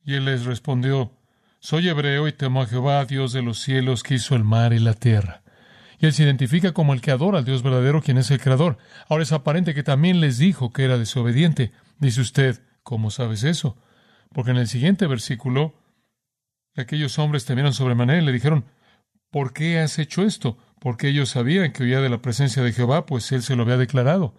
Y 0.04 0.16
él 0.16 0.26
les 0.26 0.46
respondió, 0.46 1.12
Soy 1.60 1.90
hebreo 1.90 2.28
y 2.28 2.34
temo 2.34 2.62
a 2.62 2.68
Jehová, 2.68 3.06
Dios 3.06 3.34
de 3.34 3.42
los 3.42 3.60
cielos, 3.60 4.04
que 4.04 4.16
hizo 4.16 4.36
el 4.36 4.44
mar 4.44 4.74
y 4.74 4.80
la 4.80 4.94
tierra. 4.94 5.42
Y 5.98 6.06
él 6.06 6.14
se 6.14 6.24
identifica 6.24 6.74
como 6.74 6.94
el 6.94 7.02
que 7.02 7.12
adora 7.12 7.40
al 7.40 7.46
Dios 7.46 7.64
verdadero, 7.64 8.02
quien 8.02 8.18
es 8.18 8.30
el 8.30 8.40
Creador. 8.40 8.78
Ahora 9.10 9.24
es 9.24 9.32
aparente 9.32 9.74
que 9.74 9.82
también 9.82 10.20
les 10.20 10.38
dijo 10.38 10.72
que 10.72 10.84
era 10.84 10.98
desobediente. 10.98 11.72
Dice 12.00 12.22
usted, 12.22 12.62
¿cómo 12.86 13.10
sabes 13.10 13.44
eso? 13.44 13.76
Porque 14.32 14.52
en 14.52 14.58
el 14.58 14.68
siguiente 14.68 15.08
versículo, 15.08 15.74
aquellos 16.78 17.18
hombres 17.20 17.44
temieron 17.44 17.74
sobremanera 17.74 18.22
y 18.22 18.26
le 18.26 18.32
dijeron, 18.32 18.66
¿por 19.32 19.54
qué 19.54 19.80
has 19.80 19.98
hecho 19.98 20.24
esto? 20.24 20.58
Porque 20.80 21.10
ellos 21.10 21.30
sabían 21.30 21.74
que 21.74 21.84
huía 21.84 22.00
de 22.00 22.10
la 22.10 22.22
presencia 22.22 22.62
de 22.62 22.72
Jehová, 22.72 23.08
pues 23.08 23.32
él 23.32 23.42
se 23.42 23.56
lo 23.56 23.64
había 23.64 23.78
declarado. 23.78 24.36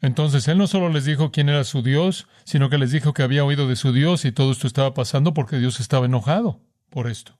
Entonces 0.00 0.48
él 0.48 0.58
no 0.58 0.66
solo 0.66 0.88
les 0.88 1.04
dijo 1.04 1.30
quién 1.30 1.48
era 1.48 1.62
su 1.62 1.82
Dios, 1.82 2.26
sino 2.44 2.68
que 2.68 2.78
les 2.78 2.90
dijo 2.90 3.14
que 3.14 3.22
había 3.22 3.44
oído 3.44 3.68
de 3.68 3.76
su 3.76 3.92
Dios 3.92 4.24
y 4.24 4.32
todo 4.32 4.50
esto 4.50 4.66
estaba 4.66 4.92
pasando 4.92 5.32
porque 5.32 5.58
Dios 5.58 5.78
estaba 5.78 6.06
enojado 6.06 6.60
por 6.90 7.08
esto. 7.08 7.38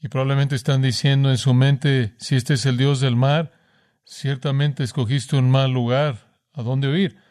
Y 0.00 0.08
probablemente 0.08 0.56
están 0.56 0.82
diciendo 0.82 1.30
en 1.30 1.38
su 1.38 1.54
mente, 1.54 2.14
si 2.18 2.34
este 2.34 2.54
es 2.54 2.66
el 2.66 2.76
Dios 2.76 2.98
del 2.98 3.14
mar, 3.14 3.52
ciertamente 4.04 4.82
escogiste 4.82 5.36
un 5.36 5.50
mal 5.50 5.70
lugar. 5.70 6.32
¿A 6.52 6.62
dónde 6.62 6.88
huir? 6.88 7.21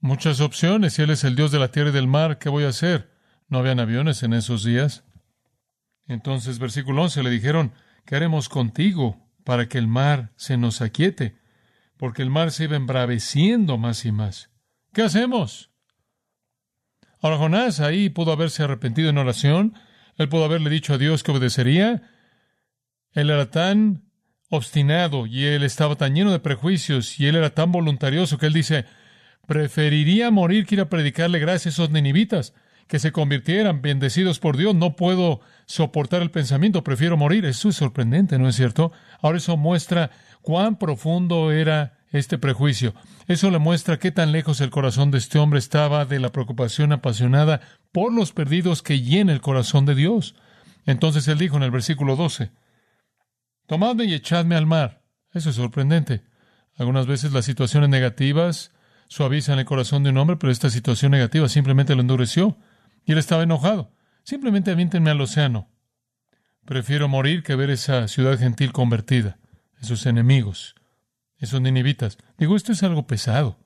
Muchas 0.00 0.40
opciones. 0.40 0.94
Si 0.94 1.02
Él 1.02 1.10
es 1.10 1.24
el 1.24 1.36
Dios 1.36 1.50
de 1.50 1.58
la 1.58 1.70
tierra 1.70 1.90
y 1.90 1.92
del 1.92 2.06
mar, 2.06 2.38
¿qué 2.38 2.48
voy 2.48 2.64
a 2.64 2.68
hacer? 2.68 3.10
No 3.48 3.58
habían 3.58 3.80
aviones 3.80 4.22
en 4.22 4.32
esos 4.32 4.64
días. 4.64 5.04
Entonces, 6.06 6.58
versículo 6.58 7.02
11, 7.02 7.22
le 7.22 7.30
dijeron, 7.30 7.72
¿qué 8.04 8.16
haremos 8.16 8.48
contigo 8.48 9.28
para 9.44 9.68
que 9.68 9.78
el 9.78 9.88
mar 9.88 10.32
se 10.36 10.56
nos 10.56 10.80
aquiete? 10.80 11.38
Porque 11.96 12.22
el 12.22 12.30
mar 12.30 12.52
se 12.52 12.64
iba 12.64 12.76
embraveciendo 12.76 13.76
más 13.76 14.04
y 14.04 14.12
más. 14.12 14.50
¿Qué 14.92 15.02
hacemos? 15.02 15.70
Ahora 17.20 17.36
Jonás 17.36 17.80
ahí 17.80 18.08
pudo 18.08 18.32
haberse 18.32 18.62
arrepentido 18.62 19.10
en 19.10 19.18
oración, 19.18 19.74
él 20.16 20.28
pudo 20.28 20.44
haberle 20.44 20.70
dicho 20.70 20.94
a 20.94 20.98
Dios 20.98 21.22
que 21.22 21.32
obedecería, 21.32 22.02
él 23.12 23.30
era 23.30 23.50
tan 23.50 24.04
obstinado 24.50 25.26
y 25.26 25.44
él 25.44 25.64
estaba 25.64 25.96
tan 25.96 26.14
lleno 26.14 26.30
de 26.30 26.38
prejuicios 26.38 27.18
y 27.18 27.26
él 27.26 27.36
era 27.36 27.50
tan 27.50 27.72
voluntarioso 27.72 28.38
que 28.38 28.46
él 28.46 28.52
dice, 28.52 28.86
preferiría 29.48 30.30
morir 30.30 30.66
que 30.66 30.74
ir 30.74 30.80
a 30.82 30.90
predicarle 30.90 31.38
gracias 31.38 31.66
a 31.66 31.68
esos 31.70 31.90
ninivitas, 31.90 32.52
que 32.86 32.98
se 32.98 33.12
convirtieran 33.12 33.80
bendecidos 33.80 34.38
por 34.40 34.58
Dios. 34.58 34.74
No 34.74 34.94
puedo 34.94 35.40
soportar 35.64 36.20
el 36.20 36.30
pensamiento, 36.30 36.84
prefiero 36.84 37.16
morir. 37.16 37.46
Eso 37.46 37.70
es 37.70 37.76
sorprendente, 37.76 38.38
¿no 38.38 38.46
es 38.46 38.56
cierto? 38.56 38.92
Ahora 39.22 39.38
eso 39.38 39.56
muestra 39.56 40.10
cuán 40.42 40.76
profundo 40.76 41.50
era 41.50 41.98
este 42.12 42.36
prejuicio. 42.36 42.92
Eso 43.26 43.50
le 43.50 43.58
muestra 43.58 43.98
qué 43.98 44.10
tan 44.10 44.32
lejos 44.32 44.60
el 44.60 44.68
corazón 44.68 45.10
de 45.10 45.16
este 45.16 45.38
hombre 45.38 45.58
estaba 45.58 46.04
de 46.04 46.20
la 46.20 46.28
preocupación 46.28 46.92
apasionada 46.92 47.62
por 47.90 48.12
los 48.12 48.32
perdidos 48.32 48.82
que 48.82 49.00
llena 49.00 49.32
el 49.32 49.40
corazón 49.40 49.86
de 49.86 49.94
Dios. 49.94 50.34
Entonces 50.84 51.26
él 51.26 51.38
dijo 51.38 51.56
en 51.56 51.62
el 51.62 51.70
versículo 51.70 52.16
12, 52.16 52.50
Tomadme 53.66 54.04
y 54.04 54.12
echadme 54.12 54.56
al 54.56 54.66
mar. 54.66 55.04
Eso 55.32 55.48
es 55.48 55.56
sorprendente. 55.56 56.22
Algunas 56.76 57.06
veces 57.06 57.32
las 57.32 57.46
situaciones 57.46 57.88
negativas 57.88 58.72
suavizan 59.08 59.58
el 59.58 59.64
corazón 59.64 60.04
de 60.04 60.10
un 60.10 60.18
hombre, 60.18 60.36
pero 60.36 60.52
esta 60.52 60.70
situación 60.70 61.10
negativa 61.10 61.48
simplemente 61.48 61.94
lo 61.94 62.00
endureció. 62.00 62.56
Y 63.04 63.12
él 63.12 63.18
estaba 63.18 63.42
enojado. 63.42 63.90
Simplemente 64.22 64.70
aviéntenme 64.70 65.10
al 65.10 65.20
océano. 65.20 65.70
Prefiero 66.64 67.08
morir 67.08 67.42
que 67.42 67.56
ver 67.56 67.70
esa 67.70 68.06
ciudad 68.08 68.38
gentil 68.38 68.72
convertida, 68.72 69.38
esos 69.80 70.04
enemigos, 70.04 70.74
esos 71.38 71.62
ninivitas. 71.62 72.18
Digo, 72.36 72.54
esto 72.54 72.72
es 72.72 72.82
algo 72.82 73.06
pesado. 73.06 73.58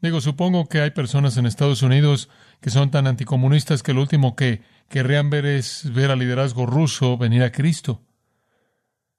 Digo, 0.00 0.22
supongo 0.22 0.68
que 0.68 0.80
hay 0.80 0.90
personas 0.90 1.36
en 1.36 1.44
Estados 1.44 1.82
Unidos 1.82 2.30
que 2.60 2.70
son 2.70 2.90
tan 2.90 3.06
anticomunistas 3.06 3.82
que 3.82 3.92
lo 3.92 4.00
último 4.00 4.36
que 4.36 4.62
querrían 4.88 5.28
ver 5.28 5.44
es 5.44 5.92
ver 5.92 6.10
al 6.10 6.18
liderazgo 6.18 6.64
ruso 6.64 7.18
venir 7.18 7.42
a 7.42 7.52
Cristo. 7.52 8.02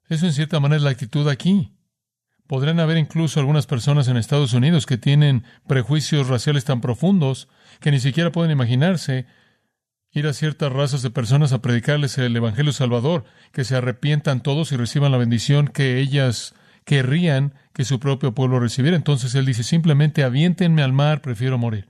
Eso 0.10 0.26
en 0.26 0.34
cierta 0.34 0.60
manera 0.60 0.78
es 0.78 0.84
la 0.84 0.92
actitud 0.92 1.28
aquí. 1.30 1.75
Podrían 2.48 2.80
haber 2.80 2.98
incluso 2.98 3.40
algunas 3.40 3.66
personas 3.66 4.08
en 4.08 4.18
Estados 4.18 4.54
Unidos 4.54 4.86
que 4.86 4.98
tienen 4.98 5.44
prejuicios 5.68 6.28
raciales 6.28 6.66
tan 6.66 6.80
profundos 6.80 7.48
que 7.80 7.92
ni 7.92 8.00
siquiera 8.00 8.32
pueden 8.32 8.52
imaginarse 8.52 9.26
ir 10.12 10.28
a 10.28 10.34
ciertas 10.34 10.72
razas 10.72 11.02
de 11.02 11.10
personas 11.10 11.52
a 11.52 11.62
predicarles 11.62 12.18
el 12.18 12.36
Evangelio 12.36 12.72
Salvador, 12.72 13.26
que 13.52 13.66
se 13.66 13.76
arrepientan 13.76 14.42
todos 14.42 14.72
y 14.72 14.78
reciban 14.78 15.12
la 15.12 15.18
bendición 15.18 15.68
que 15.68 16.00
ellas 16.00 16.56
querrían 16.86 17.54
que 17.74 17.84
su 17.84 18.00
propio 18.00 18.34
pueblo 18.34 18.60
recibiera. 18.60 18.96
Entonces 18.96 19.36
él 19.36 19.46
dice, 19.46 19.64
simplemente 19.64 20.24
aviéntenme 20.24 20.84
al 20.84 20.94
mar, 20.94 21.22
prefiero 21.22 21.58
morir. 21.58 21.90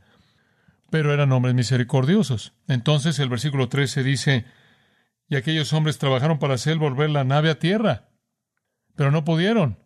Pero 0.89 1.13
eran 1.13 1.31
hombres 1.33 1.53
misericordiosos. 1.53 2.53
Entonces 2.67 3.19
el 3.19 3.29
versículo 3.29 3.69
13 3.69 4.03
dice, 4.03 4.45
y 5.27 5.35
aquellos 5.35 5.71
hombres 5.73 5.99
trabajaron 5.99 6.39
para 6.39 6.55
hacer 6.55 6.77
volver 6.77 7.11
la 7.11 7.23
nave 7.23 7.51
a 7.51 7.59
tierra, 7.59 8.09
pero 8.95 9.11
no 9.11 9.23
pudieron, 9.23 9.77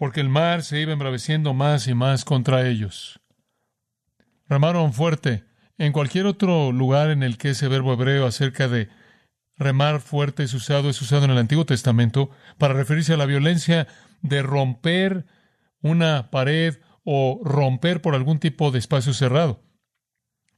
porque 0.00 0.22
el 0.22 0.30
mar 0.30 0.62
se 0.62 0.80
iba 0.80 0.94
embraveciendo 0.94 1.52
más 1.52 1.86
y 1.86 1.92
más 1.92 2.24
contra 2.24 2.66
ellos. 2.66 3.20
Remaron 4.48 4.94
fuerte. 4.94 5.44
En 5.76 5.92
cualquier 5.92 6.24
otro 6.24 6.72
lugar 6.72 7.10
en 7.10 7.22
el 7.22 7.36
que 7.36 7.50
ese 7.50 7.68
verbo 7.68 7.92
hebreo 7.92 8.24
acerca 8.24 8.66
de 8.66 8.88
remar 9.58 10.00
fuerte 10.00 10.42
es 10.42 10.54
usado, 10.54 10.88
es 10.88 11.02
usado 11.02 11.26
en 11.26 11.32
el 11.32 11.36
Antiguo 11.36 11.66
Testamento 11.66 12.30
para 12.56 12.72
referirse 12.72 13.12
a 13.12 13.18
la 13.18 13.26
violencia 13.26 13.88
de 14.22 14.40
romper 14.40 15.26
una 15.82 16.30
pared 16.30 16.78
o 17.04 17.38
romper 17.44 18.00
por 18.00 18.14
algún 18.14 18.38
tipo 18.38 18.70
de 18.70 18.78
espacio 18.78 19.12
cerrado. 19.12 19.62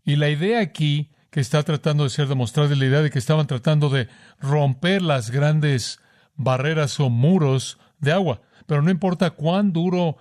Y 0.05 0.15
la 0.17 0.29
idea 0.29 0.61
aquí 0.61 1.11
que 1.33 1.41
está 1.41 1.65
tratando 1.65 2.05
de 2.05 2.11
ser 2.11 2.29
demostrada 2.29 2.71
es 2.71 2.79
la 2.79 2.87
idea 2.87 3.03
de 3.03 3.11
que 3.11 3.19
estaban 3.19 3.49
tratando 3.49 3.89
de 3.89 4.07
romper 4.39 5.03
las 5.03 5.33
grandes 5.33 5.99
barreras 6.37 7.01
o 7.01 7.11
muros 7.11 7.81
de 7.99 8.13
agua. 8.13 8.41
Pero 8.67 8.83
no 8.83 8.91
importa 8.91 9.31
cuán 9.31 9.73
duro 9.73 10.17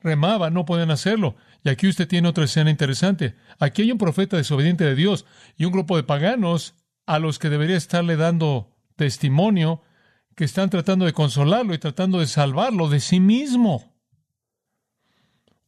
remaba, 0.00 0.50
no 0.50 0.64
pueden 0.64 0.90
hacerlo. 0.90 1.36
Y 1.64 1.68
aquí 1.68 1.88
usted 1.88 2.08
tiene 2.08 2.28
otra 2.28 2.44
escena 2.44 2.70
interesante. 2.70 3.34
Aquí 3.58 3.82
hay 3.82 3.92
un 3.92 3.98
profeta 3.98 4.36
desobediente 4.36 4.84
de 4.84 4.94
Dios 4.94 5.26
y 5.56 5.64
un 5.64 5.72
grupo 5.72 5.96
de 5.96 6.04
paganos 6.04 6.74
a 7.06 7.18
los 7.18 7.38
que 7.38 7.50
debería 7.50 7.76
estarle 7.76 8.16
dando 8.16 8.76
testimonio 8.96 9.82
que 10.34 10.44
están 10.44 10.70
tratando 10.70 11.04
de 11.04 11.12
consolarlo 11.12 11.74
y 11.74 11.78
tratando 11.78 12.20
de 12.20 12.26
salvarlo 12.26 12.88
de 12.88 13.00
sí 13.00 13.18
mismo. 13.18 13.92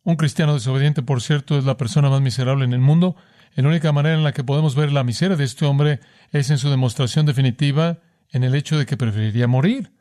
Un 0.03 0.17
cristiano 0.17 0.55
desobediente, 0.55 1.03
por 1.03 1.21
cierto, 1.21 1.59
es 1.59 1.65
la 1.65 1.77
persona 1.77 2.09
más 2.09 2.21
miserable 2.21 2.65
en 2.65 2.73
el 2.73 2.81
mundo 2.81 3.17
la 3.57 3.69
única 3.69 3.93
manera 3.93 4.17
en 4.17 4.25
la 4.25 4.33
que 4.33 4.45
podemos 4.45 4.75
ver 4.75 4.93
la 4.93 5.05
miseria 5.05 5.37
de 5.37 5.45
este 5.45 5.67
hombre 5.67 6.01
es 6.33 6.51
en 6.51 6.59
su 6.59 6.71
demostración 6.71 7.27
definitiva 7.27 7.99
en 8.31 8.45
el 8.45 8.55
hecho 8.55 8.79
de 8.79 8.87
que 8.87 8.97
preferiría 8.97 9.47
morir. 9.47 9.93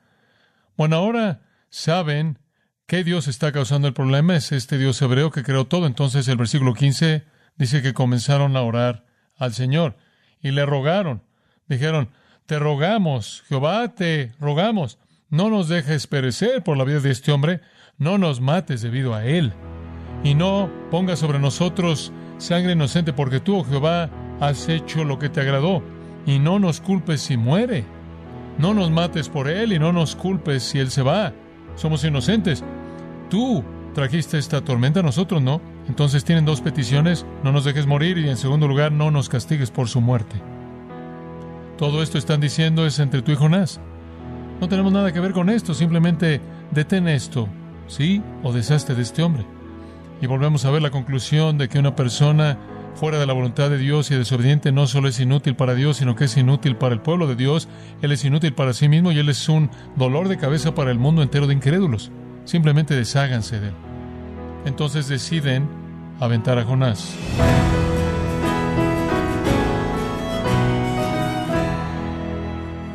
Bueno, 0.77 0.95
ahora 0.95 1.41
saben 1.69 2.39
que 2.88 3.03
Dios 3.03 3.27
está 3.27 3.51
causando 3.51 3.88
el 3.88 3.93
problema, 3.93 4.36
es 4.36 4.51
este 4.51 4.77
Dios 4.77 5.01
hebreo 5.01 5.32
que 5.32 5.43
creó 5.43 5.65
todo. 5.65 5.86
Entonces 5.86 6.27
el 6.27 6.38
versículo 6.38 6.73
15 6.73 7.25
dice 7.58 7.82
que 7.82 7.93
comenzaron 7.93 8.58
a 8.58 8.62
orar 8.62 9.05
al 9.38 9.53
Señor 9.53 9.95
y 10.41 10.51
le 10.51 10.65
rogaron. 10.65 11.23
Dijeron, 11.67 12.10
te 12.45 12.58
rogamos, 12.58 13.43
Jehová, 13.47 13.93
te 13.93 14.34
rogamos, 14.39 14.97
no 15.29 15.49
nos 15.49 15.67
dejes 15.67 16.08
perecer 16.08 16.63
por 16.63 16.77
la 16.77 16.84
vida 16.84 16.99
de 16.99 17.12
este 17.12 17.32
hombre, 17.32 17.62
no 17.97 18.17
nos 18.17 18.41
mates 18.41 18.82
debido 18.82 19.13
a 19.13 19.25
él, 19.25 19.53
y 20.23 20.34
no 20.34 20.71
ponga 20.89 21.15
sobre 21.15 21.38
nosotros 21.38 22.12
sangre 22.39 22.71
inocente, 22.71 23.13
porque 23.13 23.39
tú, 23.39 23.58
oh 23.58 23.63
Jehová, 23.63 24.10
has 24.39 24.67
hecho 24.67 25.03
lo 25.03 25.19
que 25.19 25.29
te 25.29 25.41
agradó, 25.41 25.84
y 26.25 26.39
no 26.39 26.58
nos 26.58 26.82
culpes 26.82 27.21
si 27.21 27.38
muere. 27.38 27.86
No 28.58 28.73
nos 28.73 28.91
mates 28.91 29.29
por 29.29 29.47
él 29.47 29.71
y 29.71 29.79
no 29.79 29.93
nos 29.93 30.17
culpes 30.17 30.63
si 30.63 30.79
él 30.79 30.91
se 30.91 31.01
va. 31.01 31.34
Somos 31.79 32.03
inocentes. 32.03 32.61
Tú 33.29 33.63
trajiste 33.95 34.37
esta 34.37 34.59
tormenta, 34.59 35.01
nosotros 35.01 35.41
no. 35.41 35.61
Entonces 35.87 36.25
tienen 36.25 36.43
dos 36.43 36.59
peticiones, 36.59 37.25
no 37.41 37.53
nos 37.53 37.63
dejes 37.63 37.87
morir 37.87 38.17
y 38.17 38.27
en 38.27 38.35
segundo 38.35 38.67
lugar, 38.67 38.91
no 38.91 39.11
nos 39.11 39.29
castigues 39.29 39.71
por 39.71 39.87
su 39.87 40.01
muerte. 40.01 40.35
Todo 41.77 42.03
esto 42.03 42.17
están 42.17 42.41
diciendo 42.41 42.85
es 42.85 42.99
entre 42.99 43.21
tú 43.21 43.31
y 43.31 43.35
Jonás. 43.35 43.79
No 44.59 44.67
tenemos 44.67 44.91
nada 44.91 45.13
que 45.13 45.21
ver 45.21 45.31
con 45.31 45.49
esto, 45.49 45.73
simplemente 45.73 46.41
detén 46.71 47.07
esto, 47.07 47.47
¿sí? 47.87 48.21
O 48.43 48.51
deshazte 48.51 48.93
de 48.93 49.01
este 49.01 49.23
hombre. 49.23 49.45
Y 50.21 50.27
volvemos 50.27 50.65
a 50.65 50.71
ver 50.71 50.81
la 50.81 50.91
conclusión 50.91 51.57
de 51.57 51.69
que 51.69 51.79
una 51.79 51.95
persona 51.95 52.57
fuera 52.99 53.17
de 53.17 53.25
la 53.25 53.31
voluntad 53.31 53.69
de 53.69 53.77
Dios 53.77 54.12
y 54.12 54.15
desobediente 54.15 54.73
no 54.73 54.85
solo 54.85 55.07
es 55.07 55.21
inútil 55.21 55.55
para 55.55 55.73
Dios, 55.73 55.95
sino 55.97 56.17
que 56.17 56.25
es 56.25 56.35
inútil 56.35 56.75
para 56.75 56.93
el 56.93 56.99
pueblo 56.99 57.27
de 57.27 57.38
Dios, 57.38 57.69
Él 58.01 58.12
es 58.12 58.25
inútil 58.25 58.53
para 58.53 58.73
sí 58.73 58.89
mismo 58.89 59.13
y 59.13 59.19
Él 59.19 59.29
es 59.29 59.47
un 59.47 59.71
dolor 59.95 60.27
de 60.27 60.38
cabeza 60.38 60.75
para 60.75 60.91
el 60.91 60.99
mundo 60.99 61.21
entero 61.21 61.47
de 61.47 61.53
incrédulos. 61.53 62.12
Simplemente 62.43 62.95
desháganse 62.95 63.62
de 63.62 63.69
Él. 63.69 63.73
Entonces 64.65 65.07
deciden 65.07 65.69
aventar 66.19 66.59
a 66.59 66.65
Jonás. 66.65 67.15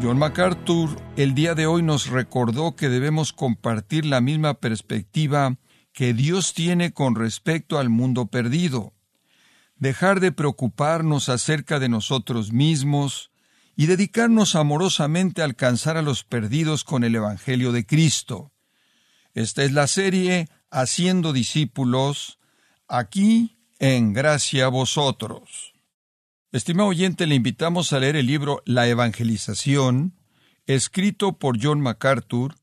John 0.03 0.19
MacArthur 0.19 0.90
el 1.17 1.35
día 1.35 1.55
de 1.55 1.67
hoy 1.67 1.83
nos 1.83 2.11
recordó 2.11 2.77
que 2.77 2.90
debemos 2.90 3.33
compartir 3.33 4.05
la 4.05 4.21
misma 4.21 4.53
perspectiva 4.53 5.57
que 5.95 6.12
Dios 6.12 6.53
tiene 6.53 6.93
con 6.93 7.14
respecto 7.14 7.79
al 7.79 7.88
mundo 7.88 8.27
perdido, 8.27 8.93
dejar 9.85 10.18
de 10.20 10.33
preocuparnos 10.33 11.29
acerca 11.29 11.79
de 11.79 11.90
nosotros 11.90 12.53
mismos 12.53 13.31
y 13.77 13.85
dedicarnos 13.85 14.55
amorosamente 14.55 15.42
a 15.42 15.44
alcanzar 15.44 15.99
a 15.99 16.03
los 16.03 16.25
perdidos 16.25 16.85
con 16.85 17.05
el 17.05 17.14
Evangelio 17.14 17.70
de 17.70 17.85
Cristo. 17.85 18.51
Esta 19.35 19.62
es 19.62 19.73
la 19.73 19.87
serie 19.87 20.49
Haciendo 20.70 21.35
discípulos, 21.35 22.38
aquí 22.88 23.59
en 23.79 24.14
Gracia 24.14 24.64
a 24.64 24.68
vosotros. 24.68 25.75
Estimado 26.51 26.88
oyente, 26.88 27.27
le 27.27 27.35
invitamos 27.35 27.92
a 27.92 28.01
leer 28.01 28.16
el 28.16 28.27
libro 28.27 28.62
La 28.64 28.88
Evangelización, 28.88 30.14
escrito 30.66 31.38
por 31.38 31.62
John 31.62 31.83
MacArthur, 31.83 32.55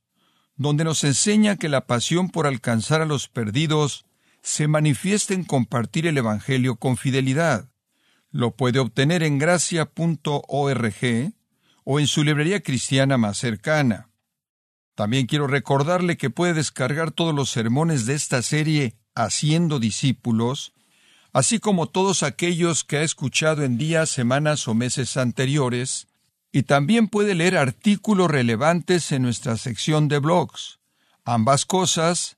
donde 0.55 0.84
nos 0.84 1.03
enseña 1.03 1.55
que 1.57 1.69
la 1.69 1.86
pasión 1.86 2.31
por 2.31 2.47
alcanzar 2.47 2.99
a 2.99 3.05
los 3.05 3.27
perdidos 3.27 4.05
se 4.41 4.67
manifiesta 4.67 5.34
en 5.34 5.43
compartir 5.43 6.08
el 6.08 6.17
Evangelio 6.17 6.75
con 6.75 6.97
fidelidad. 6.97 7.69
Lo 8.30 8.56
puede 8.56 8.80
obtener 8.80 9.23
en 9.23 9.38
gracia.org 9.38 10.95
o 11.84 11.99
en 11.99 12.08
su 12.08 12.23
librería 12.23 12.62
cristiana 12.62 13.17
más 13.17 13.38
cercana. 13.38 14.10
También 14.95 15.25
quiero 15.25 15.47
recordarle 15.47 16.17
que 16.17 16.30
puede 16.30 16.54
descargar 16.54 17.12
todos 17.12 17.34
los 17.34 17.49
sermones 17.49 18.06
de 18.06 18.15
esta 18.15 18.41
serie 18.41 18.95
Haciendo 19.13 19.80
discípulos 19.80 20.73
así 21.34 21.60
como 21.60 21.88
todos 21.88 22.23
aquellos 22.23 22.84
que 22.84 22.97
ha 22.97 23.04
escuchado 23.04 23.63
en 23.63 23.77
días, 23.77 24.10
semanas 24.10 24.67
o 24.67 24.73
meses 24.73 25.17
anteriores, 25.17 26.08
y 26.51 26.63
también 26.63 27.08
puede 27.08 27.34
leer 27.34 27.58
artículos 27.58 28.30
relevantes 28.30 29.12
en 29.12 29.21
nuestra 29.21 29.56
sección 29.58 30.10
de 30.10 30.19
blogs. 30.19 30.80
Ambas 31.23 31.65
cosas, 31.65 32.38